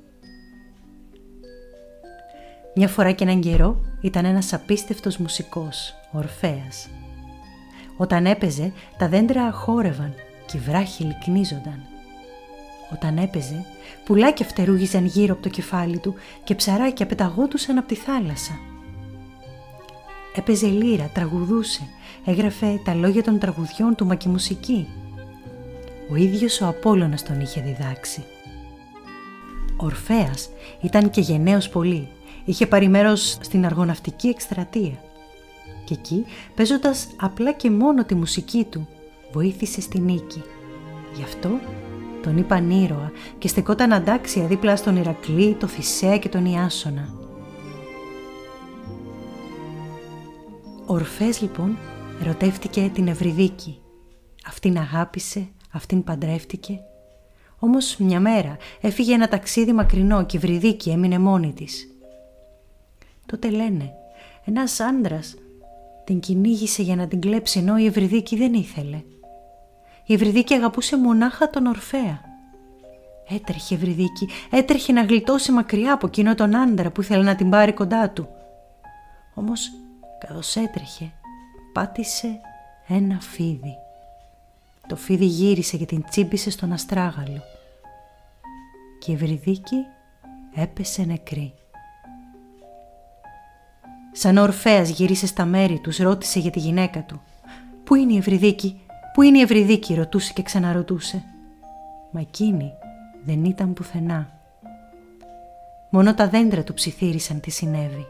Μια 2.76 2.88
φορά 2.88 3.12
και 3.12 3.24
έναν 3.24 3.42
καιρό 3.42 3.82
ήταν 4.02 4.26
ένας 4.26 4.54
απίστευτος 4.54 5.18
μουσικός, 5.18 5.94
ο 6.12 6.18
Ορφέας. 6.18 6.90
Όταν 7.98 8.26
έπαιζε, 8.26 8.74
τα 8.98 9.08
δέντρα 9.10 9.52
χόρευαν 9.52 10.14
και 10.46 10.58
οι 10.58 10.60
βράχοι 10.60 11.04
λυκνίζονταν. 11.04 11.95
Όταν 12.94 13.18
έπαιζε, 13.18 13.66
πουλάκια 14.06 14.46
φτερούγιζαν 14.46 15.06
γύρω 15.06 15.34
από 15.34 15.42
το 15.42 15.50
κεφάλι 15.50 15.98
του 15.98 16.16
και 16.44 16.56
ψαράκια 16.56 17.06
πεταγόντουσαν 17.06 17.78
από 17.78 17.88
τη 17.88 17.96
θάλασσα. 17.96 18.60
Έπαιζε 20.36 20.68
λύρα, 20.68 21.10
τραγουδούσε, 21.14 21.88
έγραφε 22.26 22.82
τα 22.86 22.94
λόγια 22.94 23.24
των 23.24 23.40
τραγουδιών 23.40 23.96
του 23.96 24.06
μα 24.06 24.16
και 24.16 24.30
μουσική. 24.30 24.88
Ο 26.12 26.16
ίδιος 26.16 26.62
ο 26.62 26.68
Απόλλωνας 26.68 27.24
τον 27.24 27.40
είχε 27.40 27.62
διδάξει. 27.62 28.24
Ο 29.78 29.86
Ορφέας 29.86 30.50
ήταν 30.82 31.10
και 31.10 31.22
γενναίος 31.22 31.70
πολύ 31.70 32.10
είχε 32.46 32.68
πάρει 32.68 32.88
μέρος 32.88 33.38
στην 33.42 33.66
αργοναυτική 33.66 34.28
εκστρατεία 34.28 35.04
και 35.86 35.94
εκεί 35.94 36.26
παίζοντας 36.56 37.08
απλά 37.16 37.52
και 37.52 37.72
μόνο 37.72 38.06
τη 38.06 38.16
μουσική 38.16 38.68
του 38.70 38.88
βοήθησε 39.32 39.82
στη 39.82 40.00
νίκη. 40.00 40.44
Γι' 41.16 41.24
αυτό 41.24 41.50
τον 42.26 42.38
είπαν 42.38 42.70
ήρωα 42.70 43.12
και 43.38 43.48
στεκόταν 43.48 43.94
αντάξια 43.94 44.46
δίπλα 44.46 44.76
στον 44.76 44.96
Ηρακλή, 44.96 45.54
το 45.54 45.68
Θησέα 45.68 46.18
και 46.18 46.30
τον 46.30 46.46
Ιάσονα. 46.46 47.14
Ο 50.86 50.94
Ορφές 50.94 51.42
λοιπόν 51.42 51.78
ερωτεύτηκε 52.22 52.90
την 52.94 53.08
Ευρυδίκη. 53.08 53.80
Αυτήν 54.46 54.78
αγάπησε, 54.78 55.48
αυτήν 55.72 56.04
παντρεύτηκε. 56.04 56.80
Όμως 57.60 57.98
μια 57.98 58.20
μέρα 58.20 58.58
έφυγε 58.82 59.14
ένα 59.14 59.28
ταξίδι 59.28 59.74
μακρινό 59.74 60.26
και 60.26 60.38
η 60.38 60.40
Ευρυδίκη 60.44 60.90
έμεινε 60.90 61.20
μόνη 61.20 61.54
της. 61.54 61.88
Τότε 63.26 63.50
λένε, 63.50 63.92
ένας 64.46 64.80
άντρας 64.80 65.36
την 66.04 66.20
κυνήγησε 66.20 66.82
για 66.82 66.96
να 66.96 67.08
την 67.08 67.20
κλέψει 67.22 67.60
ενώ 67.60 67.78
η 67.78 67.86
Ευρυδίκη 67.86 68.36
δεν 68.36 68.54
ήθελε. 68.54 69.02
Η 70.06 70.14
Ευρυδίκη 70.14 70.54
αγαπούσε 70.54 70.98
μονάχα 70.98 71.50
τον 71.50 71.66
Ορφέα. 71.66 72.22
Έτρεχε 73.30 73.74
η 73.74 73.78
Ευρυδίκη, 73.78 74.30
έτρεχε 74.50 74.94
να 74.94 75.02
γλιτώσει 75.02 75.52
μακριά 75.52 75.94
από 75.94 76.08
εκείνο 76.08 76.36
τον 76.36 76.56
άντρα 76.56 76.92
που 76.92 77.02
ήθελε 77.02 77.24
να 77.24 77.36
την 77.36 77.50
πάρει 77.50 77.74
κοντά 77.74 78.10
του. 78.10 78.28
Όμως 79.34 79.72
καθώς 80.20 80.56
έτρεχε 80.56 81.12
πάτησε 81.74 82.40
ένα 82.88 83.20
φίδι. 83.20 83.78
Το 84.88 84.96
φίδι 84.96 85.26
γύρισε 85.26 85.78
και 85.78 85.86
την 85.86 86.04
τσίμπησε 86.10 86.50
στον 86.50 86.72
αστράγαλο 86.72 87.42
και 89.00 89.12
η 89.12 89.14
Ευρυδίκη 89.14 89.86
έπεσε 90.56 91.04
νεκρή. 91.04 91.54
Σαν 94.12 94.38
ο 94.38 94.42
Ορφέας 94.42 94.90
γύρισε 94.90 95.28
στα 95.28 95.46
μέρη 95.46 95.80
τους, 95.80 95.98
ρώτησε 95.98 96.40
για 96.40 96.52
τη 96.52 96.60
γυναίκα 96.60 97.04
του. 97.04 97.22
«Πού 97.84 97.96
είναι 97.96 98.14
η 98.14 98.18
Ευρυδίκη, 98.18 98.82
πού 99.16 99.22
είναι 99.22 99.38
η 99.38 99.42
Ευρυδίκη» 99.42 99.94
ρωτούσε 99.94 100.34
και 100.34 100.42
ξαναρωτούσε. 100.42 101.24
Μα 102.12 102.20
εκείνη 102.20 102.72
δεν 103.26 103.44
ήταν 103.44 103.74
πουθενά. 103.74 104.30
Μόνο 105.90 106.14
τα 106.14 106.28
δέντρα 106.28 106.64
του 106.64 106.74
ψιθύρισαν 106.74 107.40
τι 107.40 107.52
συνέβη. 107.52 108.06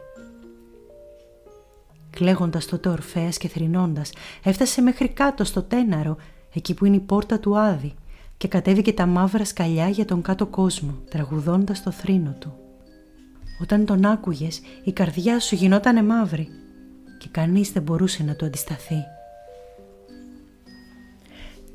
Κλαίγοντας 2.10 2.66
τότε 2.66 2.88
ο 2.88 2.92
Ορφέας 2.92 3.38
και 3.38 3.48
θρυνώντας, 3.48 4.12
έφτασε 4.42 4.82
μέχρι 4.82 5.08
κάτω 5.08 5.44
στο 5.44 5.62
τέναρο, 5.62 6.16
εκεί 6.54 6.74
που 6.74 6.84
είναι 6.84 6.96
η 6.96 7.00
πόρτα 7.00 7.38
του 7.38 7.58
Άδη, 7.58 7.94
και 8.36 8.48
κατέβηκε 8.48 8.92
τα 8.92 9.06
μαύρα 9.06 9.44
σκαλιά 9.44 9.88
για 9.88 10.04
τον 10.04 10.22
κάτω 10.22 10.46
κόσμο, 10.46 10.94
τραγουδώντας 11.10 11.82
το 11.82 11.90
θρήνο 11.90 12.36
του. 12.38 12.54
Όταν 13.62 13.84
τον 13.84 14.04
άκουγες, 14.04 14.60
η 14.84 14.92
καρδιά 14.92 15.40
σου 15.40 15.54
γινότανε 15.54 16.02
μαύρη 16.02 16.48
και 17.18 17.28
κανείς 17.30 17.72
δεν 17.72 17.82
μπορούσε 17.82 18.22
να 18.22 18.34
του 18.34 18.44
αντισταθεί. 18.44 19.15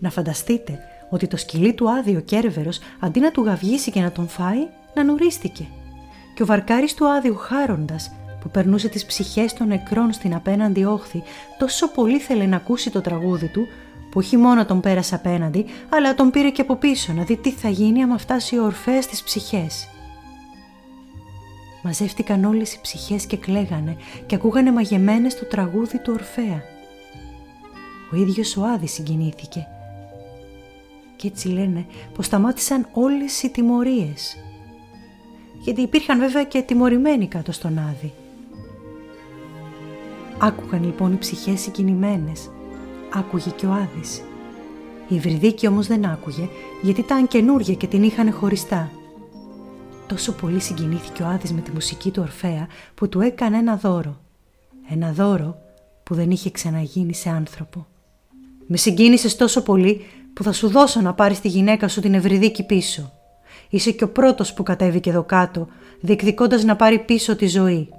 Να 0.01 0.09
φανταστείτε 0.09 0.79
ότι 1.09 1.27
το 1.27 1.37
σκυλί 1.37 1.73
του 1.73 1.91
άδειο 1.91 2.19
κέρβερος 2.19 2.79
αντί 2.99 3.19
να 3.19 3.31
του 3.31 3.43
γαυγίσει 3.43 3.91
και 3.91 4.01
να 4.01 4.11
τον 4.11 4.27
φάει, 4.27 4.67
να 4.93 5.03
νουρίστηκε. 5.03 5.67
Και 6.35 6.43
ο 6.43 6.45
βαρκάρης 6.45 6.93
του 6.93 7.07
άδειου 7.07 7.35
χάροντας 7.35 8.11
που 8.41 8.49
περνούσε 8.49 8.87
τις 8.87 9.05
ψυχές 9.05 9.53
των 9.53 9.67
νεκρών 9.67 10.13
στην 10.13 10.33
απέναντι 10.35 10.83
όχθη 10.83 11.23
τόσο 11.57 11.91
πολύ 11.91 12.19
θέλε 12.19 12.45
να 12.45 12.55
ακούσει 12.55 12.89
το 12.89 13.01
τραγούδι 13.01 13.47
του 13.47 13.67
που 14.11 14.17
όχι 14.19 14.37
μόνο 14.37 14.65
τον 14.65 14.79
πέρασε 14.79 15.15
απέναντι 15.15 15.65
αλλά 15.89 16.15
τον 16.15 16.29
πήρε 16.31 16.49
και 16.49 16.61
από 16.61 16.75
πίσω 16.75 17.13
να 17.13 17.23
δει 17.23 17.35
τι 17.35 17.51
θα 17.51 17.69
γίνει 17.69 18.03
άμα 18.03 18.17
φτάσει 18.17 18.57
ο 18.57 18.63
Ορφέας 18.63 19.03
στις 19.03 19.23
ψυχές. 19.23 19.87
Μαζεύτηκαν 21.83 22.43
όλες 22.43 22.73
οι 22.73 22.79
ψυχές 22.81 23.25
και 23.25 23.37
κλαίγανε 23.37 23.97
και 24.25 24.35
ακούγανε 24.35 24.71
μαγεμένες 24.71 25.39
το 25.39 25.45
τραγούδι 25.45 25.99
του 25.99 26.13
Ορφέα. 26.13 26.61
Ο 28.13 28.15
ίδιος 28.15 28.57
ο 28.57 28.63
Άδης 28.63 28.91
συγκινήθηκε. 28.91 29.67
Και 31.21 31.27
έτσι 31.27 31.47
λένε 31.47 31.85
πως 32.13 32.25
σταμάτησαν 32.25 32.87
όλες 32.93 33.43
οι 33.43 33.49
τιμωρίες. 33.49 34.37
Γιατί 35.63 35.81
υπήρχαν 35.81 36.19
βέβαια 36.19 36.43
και 36.43 36.61
τιμωρημένοι 36.61 37.27
κάτω 37.27 37.51
στον 37.51 37.77
Άδη. 37.77 38.13
Άκουγαν 40.37 40.83
λοιπόν 40.83 41.13
οι 41.13 41.17
ψυχές 41.17 41.59
συγκινημένες. 41.59 42.49
Άκουγε 43.13 43.49
και 43.49 43.65
ο 43.65 43.71
Άδης. 43.71 44.21
Η 45.07 45.19
Βρυδίκη 45.19 45.67
όμως 45.67 45.87
δεν 45.87 46.05
άκουγε 46.05 46.49
γιατί 46.81 46.99
ήταν 46.99 47.27
καινούρια 47.27 47.73
και 47.73 47.87
την 47.87 48.03
είχαν 48.03 48.31
χωριστά. 48.31 48.91
Τόσο 50.07 50.31
πολύ 50.31 50.59
συγκινήθηκε 50.59 51.23
ο 51.23 51.27
Άδης 51.27 51.53
με 51.53 51.61
τη 51.61 51.71
μουσική 51.71 52.11
του 52.11 52.21
Ορφέα 52.21 52.67
που 52.95 53.09
του 53.09 53.21
έκανε 53.21 53.57
ένα 53.57 53.75
δώρο. 53.75 54.21
Ένα 54.89 55.11
δώρο 55.11 55.57
που 56.03 56.15
δεν 56.15 56.31
είχε 56.31 56.51
ξαναγίνει 56.51 57.13
σε 57.13 57.29
άνθρωπο. 57.29 57.87
Με 58.67 58.77
συγκίνησες 58.77 59.35
τόσο 59.35 59.63
πολύ 59.63 60.05
που 60.33 60.43
θα 60.43 60.51
σου 60.51 60.67
δώσω 60.67 61.01
να 61.01 61.13
πάρεις 61.13 61.39
τη 61.39 61.47
γυναίκα 61.47 61.87
σου 61.87 62.01
την 62.01 62.13
Ευρυδίκη 62.13 62.63
πίσω. 62.63 63.11
Είσαι 63.69 63.91
και 63.91 64.03
ο 64.03 64.09
πρώτος 64.09 64.53
που 64.53 64.63
κατέβηκε 64.63 65.09
εδώ 65.09 65.23
κάτω, 65.23 65.67
διεκδικώντας 66.01 66.63
να 66.63 66.75
πάρει 66.75 66.99
πίσω 66.99 67.35
τη 67.35 67.47
ζωή. 67.47 67.89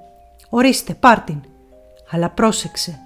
Ορίστε, 0.49 0.95
πάρ 0.95 1.21
την. 1.21 1.41
Αλλά 2.11 2.31
πρόσεξε, 2.31 2.99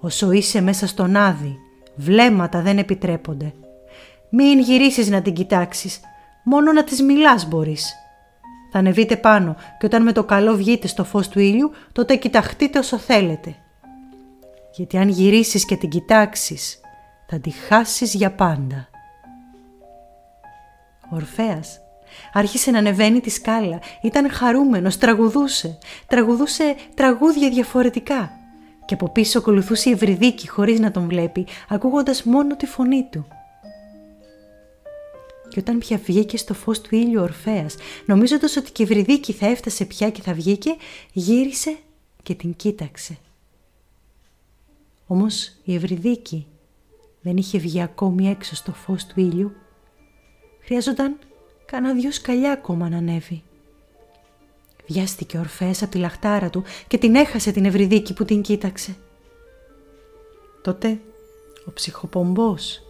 όσο 0.00 0.32
είσαι 0.32 0.60
μέσα 0.60 0.86
στον 0.86 1.16
Άδη, 1.16 1.56
βλέμματα 1.94 2.60
δεν 2.60 2.78
επιτρέπονται. 2.78 3.52
Μην 4.30 4.58
γυρίσεις 4.60 5.08
να 5.10 5.22
την 5.22 5.32
κοιτάξεις, 5.32 6.00
μόνο 6.44 6.72
να 6.72 6.84
τις 6.84 7.02
μιλάς 7.02 7.48
μπορείς. 7.48 7.94
Θα 8.72 8.78
ανεβείτε 8.78 9.16
πάνω 9.16 9.56
και 9.78 9.86
όταν 9.86 10.02
με 10.02 10.12
το 10.12 10.24
καλό 10.24 10.54
βγείτε 10.54 10.86
στο 10.86 11.04
φως 11.04 11.28
του 11.28 11.38
ήλιου, 11.40 11.70
τότε 11.92 12.16
κοιταχτείτε 12.16 12.78
όσο 12.78 12.98
θέλετε. 12.98 13.56
Γιατί 14.76 14.96
αν 14.96 15.08
γυρίσεις 15.08 15.64
και 15.64 15.76
την 15.76 15.88
κοιτάξεις, 15.88 16.80
θα 17.34 17.40
τη 17.40 17.50
χάσεις 17.50 18.14
για 18.14 18.30
πάντα. 18.32 18.88
Ο 21.10 21.16
Ορφέας 21.16 21.80
άρχισε 22.32 22.70
να 22.70 22.78
ανεβαίνει 22.78 23.20
τη 23.20 23.30
σκάλα. 23.30 23.80
Ήταν 24.02 24.30
χαρούμενος, 24.30 24.98
τραγουδούσε. 24.98 25.78
Τραγουδούσε 26.06 26.74
τραγούδια 26.94 27.50
διαφορετικά. 27.50 28.30
Και 28.84 28.94
από 28.94 29.08
πίσω 29.08 29.38
ακολουθούσε 29.38 29.88
η 29.88 29.92
Ευρυδίκη 29.92 30.48
χωρίς 30.48 30.80
να 30.80 30.90
τον 30.90 31.06
βλέπει, 31.06 31.46
ακούγοντας 31.68 32.22
μόνο 32.22 32.56
τη 32.56 32.66
φωνή 32.66 33.08
του. 33.10 33.26
Και 35.48 35.58
όταν 35.58 35.78
πια 35.78 35.96
βγήκε 35.96 36.36
στο 36.36 36.54
φως 36.54 36.80
του 36.80 36.94
ήλιου 36.94 37.20
ο 37.20 37.22
Ορφέας, 37.22 37.74
νομίζοντας 38.06 38.56
ότι 38.56 38.72
και 38.72 38.82
η 38.82 38.84
Ευρυδίκη 38.84 39.32
θα 39.32 39.46
έφτασε 39.46 39.84
πια 39.84 40.10
και 40.10 40.22
θα 40.22 40.32
βγήκε, 40.32 40.76
γύρισε 41.12 41.76
και 42.22 42.34
την 42.34 42.56
κοίταξε. 42.56 43.18
Όμως 45.06 45.56
η 45.64 45.74
Ευρυδίκη 45.74 46.46
δεν 47.22 47.36
είχε 47.36 47.58
βγει 47.58 47.82
ακόμη 47.82 48.28
έξω 48.28 48.54
στο 48.54 48.72
φως 48.72 49.06
του 49.06 49.20
ήλιου. 49.20 49.52
Χρειάζονταν 50.60 51.18
κάνα 51.64 51.92
δυο 51.92 52.12
σκαλιά 52.12 52.52
ακόμα 52.52 52.88
να 52.88 52.96
ανέβει. 52.96 53.42
Βιάστηκε 54.86 55.36
ο 55.36 55.40
Ορφέας 55.40 55.82
από 55.82 55.90
τη 55.90 55.98
λαχτάρα 55.98 56.50
του 56.50 56.64
και 56.86 56.98
την 56.98 57.14
έχασε 57.14 57.52
την 57.52 57.64
Ευρυδίκη 57.64 58.12
που 58.12 58.24
την 58.24 58.42
κοίταξε. 58.42 58.96
Τότε 60.62 61.00
ο 61.64 61.72
ψυχοπομπός 61.72 62.82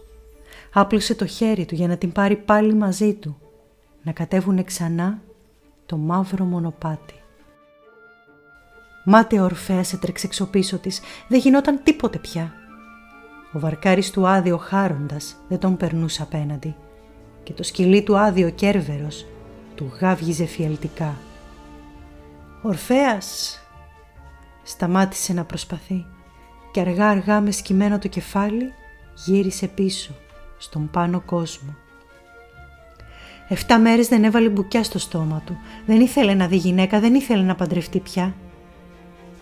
άπλωσε 0.73 1.15
το 1.15 1.25
χέρι 1.25 1.65
του 1.65 1.75
για 1.75 1.87
να 1.87 1.97
την 1.97 2.11
πάρει 2.11 2.35
πάλι 2.35 2.73
μαζί 2.73 3.13
του, 3.13 3.37
να 4.03 4.11
κατέβουνε 4.11 4.63
ξανά 4.63 5.21
το 5.85 5.97
μαύρο 5.97 6.45
μονοπάτι. 6.45 7.13
Μάται 9.05 9.39
ο 9.39 9.43
Ορφέας 9.43 9.93
έτρεξε 9.93 10.25
εξω 10.25 10.45
πίσω 10.45 10.77
της, 10.77 11.01
δεν 11.27 11.39
γινόταν 11.39 11.83
τίποτε 11.83 12.17
πια. 12.17 12.62
Ο 13.53 13.59
βαρκάρης 13.59 14.11
του 14.11 14.27
άδειο 14.27 14.57
χάροντας 14.57 15.35
δεν 15.47 15.59
τον 15.59 15.77
περνούσε 15.77 16.21
απέναντι 16.21 16.75
και 17.43 17.53
το 17.53 17.63
σκυλί 17.63 18.03
του 18.03 18.17
άδειο 18.17 18.49
κέρβερος 18.49 19.25
του 19.75 19.91
γάβγιζε 19.99 20.45
φιαλτικά. 20.45 21.15
«Ορφέας!» 22.61 23.57
σταμάτησε 24.63 25.33
να 25.33 25.43
προσπαθεί 25.43 26.05
και 26.71 26.79
αργά 26.79 27.09
αργά 27.09 27.41
με 27.41 27.51
σκυμμένο 27.51 27.99
το 27.99 28.07
κεφάλι 28.07 28.73
γύρισε 29.25 29.67
πίσω 29.67 30.15
στον 30.57 30.89
πάνω 30.89 31.21
κόσμο. 31.25 31.75
Εφτά 33.47 33.79
μέρες 33.79 34.07
δεν 34.07 34.23
έβαλε 34.23 34.49
μπουκιά 34.49 34.83
στο 34.83 34.99
στόμα 34.99 35.41
του. 35.45 35.57
Δεν 35.85 36.01
ήθελε 36.01 36.33
να 36.33 36.47
δει 36.47 36.55
γυναίκα, 36.55 36.99
δεν 36.99 37.13
ήθελε 37.13 37.43
να 37.43 37.55
παντρευτεί 37.55 37.99
πια. 37.99 38.35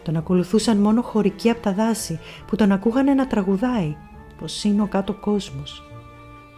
Τον 0.04 0.16
ακολουθούσαν 0.16 0.78
μόνο 0.78 1.02
χωρικοί 1.02 1.50
από 1.50 1.62
τα 1.62 1.74
δάση 1.74 2.20
που 2.48 2.56
τον 2.56 2.72
ακούγανε 2.72 3.14
να 3.14 3.28
τραγουδάει 3.28 3.96
πως 4.40 4.64
είναι 4.64 4.82
ο 4.82 4.88
κάτω 4.88 5.14
κόσμος. 5.14 5.84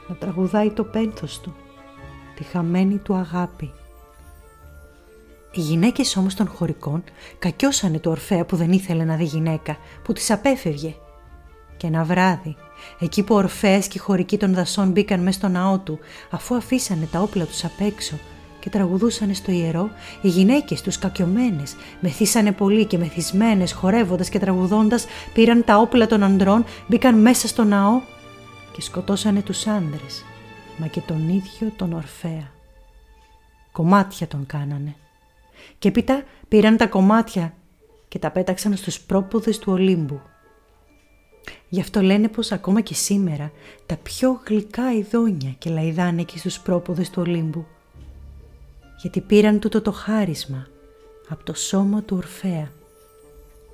Να 0.08 0.16
τραγουδάει 0.16 0.72
το 0.72 0.84
πένθος 0.84 1.40
του, 1.40 1.56
τη 2.36 2.44
χαμένη 2.44 2.98
του 2.98 3.14
αγάπη. 3.14 3.72
Οι 5.52 5.62
γυναίκες 5.62 6.18
όμως 6.18 6.36
των 6.36 6.48
χωρικών 6.48 7.04
κακιώσανε 7.40 8.00
το 8.00 8.10
Ορφέα 8.10 8.46
που 8.46 8.56
δεν 8.56 8.72
ήθελε 8.72 9.04
να 9.04 9.16
δει 9.16 9.24
γυναίκα, 9.24 9.78
που 10.04 10.14
τις 10.14 10.32
απέφευγε. 10.32 10.96
Και 11.78 11.88
ένα 11.88 12.04
βράδυ, 12.04 12.56
εκεί 13.00 13.24
που 13.24 13.36
ο 13.36 13.38
Ορφέας 13.38 13.88
και 13.88 13.98
οι 13.98 14.02
χωρικοί 14.02 14.38
των 14.38 14.54
δασών 14.54 14.92
μπήκαν 14.92 15.20
μέσα 15.20 15.38
στο 15.38 15.48
ναό 15.48 15.80
του, 15.80 16.00
αφού 16.30 16.56
αφήσανε 16.56 17.06
τα 17.12 17.20
όπλα 17.20 17.46
τους 17.46 17.64
απ' 17.64 17.80
έξω 17.80 18.20
και 18.64 18.70
τραγουδούσαν 18.70 19.34
στο 19.34 19.52
ιερό, 19.52 19.90
οι 20.22 20.28
γυναίκες 20.28 20.82
τους 20.82 20.98
κακιωμένες, 20.98 21.76
μεθύσανε 22.00 22.52
πολύ 22.52 22.86
και 22.86 22.98
μεθυσμένες, 22.98 23.74
χορεύοντας 23.74 24.30
και 24.30 24.40
τραγουδώντας, 24.40 25.06
πήραν 25.34 25.64
τα 25.64 25.78
όπλα 25.78 26.08
των 26.08 26.24
ανδρών, 26.24 26.66
μπήκαν 26.88 27.20
μέσα 27.20 27.48
στο 27.48 27.64
ναό 27.64 28.02
και 28.72 28.82
σκοτώσανε 28.82 29.42
τους 29.42 29.68
άντρες, 29.68 30.24
μα 30.78 30.88
και 30.88 31.00
τον 31.00 31.30
ίδιο 31.30 31.72
τον 31.76 31.94
Ορφέα. 31.94 32.52
Κομμάτια 33.72 34.28
τον 34.28 34.46
κάνανε. 34.46 34.96
Και 35.80 35.88
έπειτα 35.88 36.24
πήραν 36.48 36.78
τα 36.78 36.88
κομμάτια 36.88 37.54
και 38.08 38.20
τα 38.20 38.32
πέταξαν 38.32 38.76
στους 38.76 39.00
πρόποδες 39.00 39.60
του 39.60 39.72
Ολύμπου. 39.72 40.22
Γι' 41.70 41.82
αυτό 41.82 42.02
λένε 42.02 42.28
πως 42.28 42.52
ακόμα 42.52 42.82
και 42.82 42.94
σήμερα 42.94 43.52
τα 43.86 43.96
πιο 43.96 44.42
γλυκά 44.48 44.94
ειδόνια 44.94 45.56
και 45.58 45.70
λαϊδάνε 45.70 46.22
εκεί 46.22 46.38
στους 46.38 46.60
πρόποδες 46.60 47.10
του 47.10 47.22
Ολύμπου 47.26 47.66
γιατί 49.04 49.22
πήραν 49.22 49.60
τούτο 49.60 49.82
το 49.82 49.92
χάρισμα 49.92 50.68
από 51.30 51.44
το 51.44 51.54
σώμα 51.54 52.02
του 52.02 52.18
Ορφέα. 52.18 52.72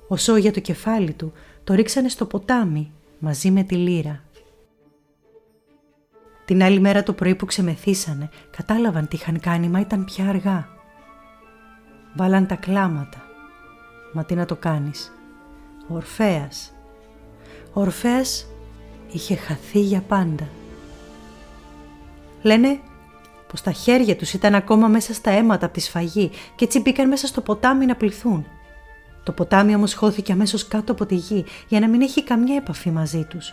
Όσο 0.08 0.36
για 0.36 0.52
το 0.52 0.60
κεφάλι 0.60 1.12
του 1.12 1.32
το 1.64 1.74
ρίξανε 1.74 2.08
στο 2.08 2.26
ποτάμι 2.26 2.92
μαζί 3.18 3.50
με 3.50 3.62
τη 3.62 3.74
λύρα. 3.74 4.24
Την 6.44 6.62
άλλη 6.62 6.80
μέρα 6.80 7.02
το 7.02 7.12
πρωί 7.12 7.34
που 7.34 7.46
ξεμεθύσανε 7.46 8.28
κατάλαβαν 8.56 9.08
τι 9.08 9.16
είχαν 9.16 9.40
κάνει 9.40 9.68
μα 9.68 9.80
ήταν 9.80 10.04
πια 10.04 10.28
αργά. 10.28 10.68
Βάλαν 12.16 12.46
τα 12.46 12.54
κλάματα. 12.54 13.22
Μα 14.12 14.24
τι 14.24 14.34
να 14.34 14.44
το 14.44 14.56
κάνεις. 14.56 15.12
Ο 15.88 15.94
Ορφέας. 15.94 16.72
Ο 17.72 17.80
Ορφέας 17.80 18.46
είχε 19.12 19.34
χαθεί 19.34 19.80
για 19.80 20.00
πάντα. 20.00 20.48
Λένε 22.42 22.80
πως 23.50 23.62
τα 23.62 23.72
χέρια 23.72 24.16
τους 24.16 24.32
ήταν 24.32 24.54
ακόμα 24.54 24.88
μέσα 24.88 25.14
στα 25.14 25.30
αίματα 25.30 25.64
από 25.66 25.74
τη 25.74 25.80
σφαγή 25.80 26.30
και 26.54 26.64
έτσι 26.64 26.80
μπήκαν 26.80 27.08
μέσα 27.08 27.26
στο 27.26 27.40
ποτάμι 27.40 27.86
να 27.86 27.96
πληθούν. 27.96 28.46
Το 29.22 29.32
ποτάμι 29.32 29.74
όμως 29.74 29.94
χώθηκε 29.94 30.32
αμέσως 30.32 30.68
κάτω 30.68 30.92
από 30.92 31.06
τη 31.06 31.14
γη 31.14 31.44
για 31.68 31.80
να 31.80 31.88
μην 31.88 32.00
έχει 32.00 32.24
καμιά 32.24 32.56
επαφή 32.56 32.90
μαζί 32.90 33.24
τους. 33.24 33.52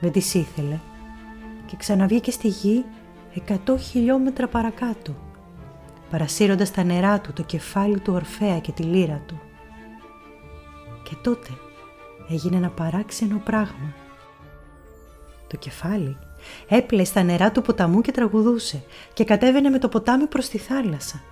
Δεν 0.00 0.12
τις 0.12 0.34
ήθελε 0.34 0.78
και 1.66 1.76
ξαναβγήκε 1.76 2.30
στη 2.30 2.48
γη 2.48 2.84
εκατό 3.34 3.78
χιλιόμετρα 3.78 4.48
παρακάτω, 4.48 5.14
παρασύροντας 6.10 6.70
τα 6.70 6.82
νερά 6.82 7.20
του 7.20 7.32
το 7.32 7.42
κεφάλι 7.42 8.00
του 8.00 8.12
Ορφέα 8.12 8.58
και 8.58 8.72
τη 8.72 8.82
λύρα 8.82 9.22
του. 9.26 9.40
Και 11.02 11.14
τότε 11.22 11.48
έγινε 12.28 12.56
ένα 12.56 12.68
παράξενο 12.68 13.40
πράγμα. 13.44 13.94
Το 15.46 15.56
κεφάλι 15.56 16.16
Έπλε 16.68 17.04
στα 17.04 17.22
νερά 17.22 17.50
του 17.50 17.62
ποταμού 17.62 18.00
και 18.00 18.12
τραγουδούσε 18.12 18.82
και 19.12 19.24
κατέβαινε 19.24 19.68
με 19.68 19.78
το 19.78 19.88
ποτάμι 19.88 20.26
προς 20.26 20.48
τη 20.48 20.58
θάλασσα. 20.58 21.22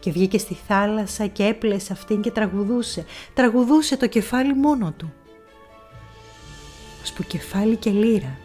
Και 0.00 0.10
βγήκε 0.10 0.38
στη 0.38 0.56
θάλασσα 0.66 1.26
και 1.26 1.44
έπλεσε 1.44 1.92
αυτήν 1.92 2.20
και 2.20 2.30
τραγουδούσε. 2.30 3.04
Τραγουδούσε 3.34 3.96
το 3.96 4.06
κεφάλι 4.06 4.54
μόνο 4.54 4.92
του. 4.96 5.12
που 7.14 7.22
κεφάλι 7.22 7.76
και 7.76 7.90
λύρα 7.90 8.38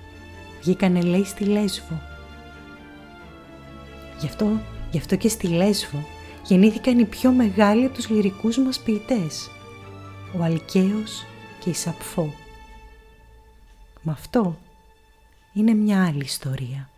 βγήκανε 0.62 1.02
λέει 1.02 1.24
στη 1.24 1.44
Λέσβο. 1.44 2.02
Γι' 4.20 4.26
αυτό, 4.26 4.62
γι' 4.92 4.98
αυτό 4.98 5.16
και 5.16 5.30
στη 5.30 5.48
Λέσβο 5.48 6.06
γεννήθηκαν 6.44 7.00
οι 7.00 7.06
πιο 7.06 7.32
μεγάλοι 7.32 7.86
από 7.86 7.94
τους 7.94 8.10
λυρικούς 8.10 8.58
μας 8.58 8.80
ποιητές. 8.80 9.50
Ο 10.40 10.44
Αλκαίος 10.44 11.26
και 11.60 11.70
η 11.70 11.74
Σαπφό. 11.74 12.34
Με 14.02 14.12
αυτό 14.12 14.58
είναι 15.58 15.74
μια 15.74 16.06
άλλη 16.06 16.24
ιστορία. 16.24 16.90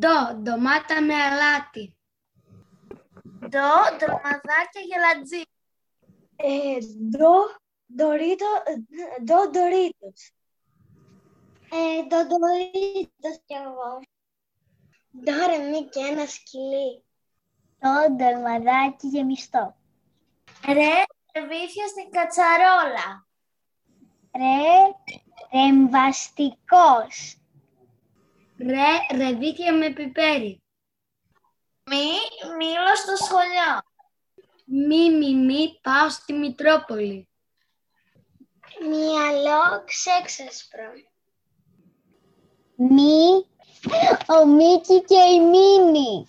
Ντο, 0.00 0.34
ντομάτα 0.34 1.02
με 1.02 1.14
αλάτι. 1.14 1.96
Ντο, 3.48 3.96
ντρομαδάκια 3.96 4.80
γελατζί. 4.88 5.42
Ε, 6.36 6.78
ντο, 7.10 7.34
ντορίτο, 7.96 8.46
ντο, 9.24 9.50
ντορίτος. 9.50 10.32
Ε, 11.70 12.06
το 12.08 12.16
ντορίτος 12.16 13.40
κι 13.46 13.54
εγώ. 13.54 14.00
Ντόρε 15.22 15.58
μη 15.70 15.84
και 15.84 16.00
ένα 16.00 16.26
σκυλί. 16.26 17.04
Το 17.78 18.14
ντορμαδάκι 18.14 19.06
γεμιστό. 19.06 19.76
Ρε, 20.66 21.02
ρεβίθια 21.34 21.86
στην 21.86 22.10
κατσαρόλα. 22.10 23.26
Ρε, 24.36 24.94
ρεμβαστικός. 25.52 27.39
Ρε, 28.68 29.16
ρεβίθια 29.16 29.74
με 29.74 29.90
πιπέρι. 29.90 30.62
Μη, 31.84 32.06
μίλω 32.58 32.96
στο 32.96 33.24
σχολείο. 33.24 33.82
Μη, 34.64 35.16
μη, 35.16 35.34
μη, 35.34 35.78
πάω 35.82 36.08
στη 36.08 36.32
Μητρόπολη. 36.32 37.28
Μυαλό 38.80 39.84
ξέξεσπρο. 39.84 40.92
Μη, 42.76 43.46
ο 44.40 44.46
Μίκη 44.46 45.04
και 45.04 45.20
η 45.20 45.40
Μίνη. 45.40 46.28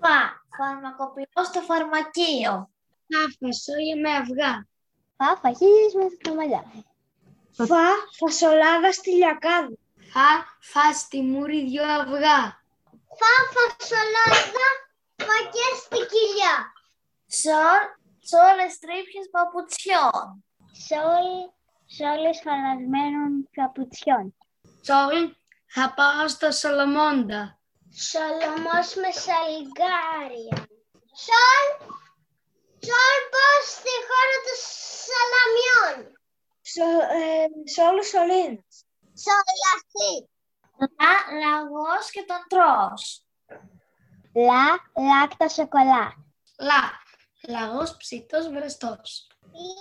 Φα, 0.00 0.44
φαρμακοποιό 0.56 1.44
στο 1.44 1.60
φαρμακείο. 1.60 2.70
Φα, 3.08 3.20
φασόλια 3.40 3.96
με 4.00 4.10
αυγά. 4.10 4.66
Φα, 5.16 5.36
φαχίλιες 5.36 5.94
μέσα 5.94 6.16
στα 6.20 6.34
μαλλιά. 6.34 6.64
Φα, 7.52 7.84
φασολάδα 8.18 8.92
στη 8.92 9.10
λιακάδα. 9.10 9.76
Φα, 10.14 10.30
φας 10.60 10.96
στη 10.98 11.20
μούρη 11.20 11.60
δυο 11.68 11.84
αυγά. 11.98 12.40
Φα 13.18 13.32
φασολάδα 13.54 14.68
φακέ 15.26 15.68
στη 15.82 16.00
κοιλιά. 16.12 16.56
Σολ, 17.40 17.82
σόλες 18.30 18.74
τρύπιες 18.82 19.26
παπουτσιών. 19.34 20.26
Σόλ, 20.86 21.28
σόλες 21.96 22.36
χαλασμένων 22.44 23.30
καπουτσιών. 23.56 24.26
Σολ, 24.88 25.18
θα 25.74 25.84
πάω 25.96 26.28
στο 26.28 26.48
Σολομόντα. 26.60 27.42
Σολομός 28.08 28.88
με 29.00 29.10
σαλιγκάρια. 29.24 30.56
Σολ, 31.24 31.66
σολ 32.88 33.18
πώς 33.32 33.62
στη 33.76 33.94
χώρα 34.08 34.36
των 34.46 34.58
σαλαμιών. 35.06 35.96
Σο, 36.72 36.86
ε, 37.20 37.46
σόλο 37.74 38.02
σωλήνας. 38.10 38.83
Σολαστή. 39.22 40.28
Λα, 40.78 41.38
λαγός 41.40 42.10
και 42.10 42.24
τον 42.28 42.42
τρως. 42.48 43.26
Λα, 44.34 44.66
λάκτα 45.08 45.48
σοκολά. 45.48 46.14
Λα, 46.58 46.82
λαγός 47.48 47.96
ψητός 47.96 48.48
βρεστός. 48.48 49.26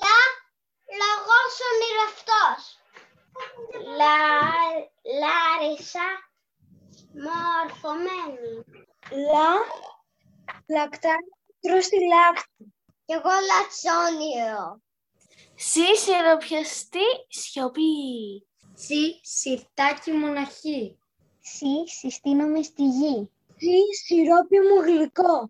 Λα, 0.01 0.19
λαγός 0.99 1.53
ονειρευτός. 1.69 2.61
Λα, 3.97 4.17
λάρισα, 5.21 6.07
μορφωμένη. 7.25 8.63
Λα, 9.31 9.51
λακτάνι, 10.67 11.31
τρως 11.59 11.87
τη 11.87 11.97
λάκτη. 12.07 12.73
Κι 13.05 13.13
εγώ 13.13 13.29
λατσόνιο. 13.49 14.81
Σι, 15.55 15.97
σιροπιαστή, 15.97 17.07
σιωπή. 17.27 18.47
Σι, 18.75 19.19
σιρτάκι 19.21 20.11
μοναχή. 20.11 20.97
Σι, 21.39 21.87
συστήνομαι 21.99 22.61
στη 22.61 22.83
γη. 22.83 23.29
Σι, 23.57 24.03
σιρόπι 24.05 24.59
μου 24.59 24.81
γλυκό. 24.81 25.47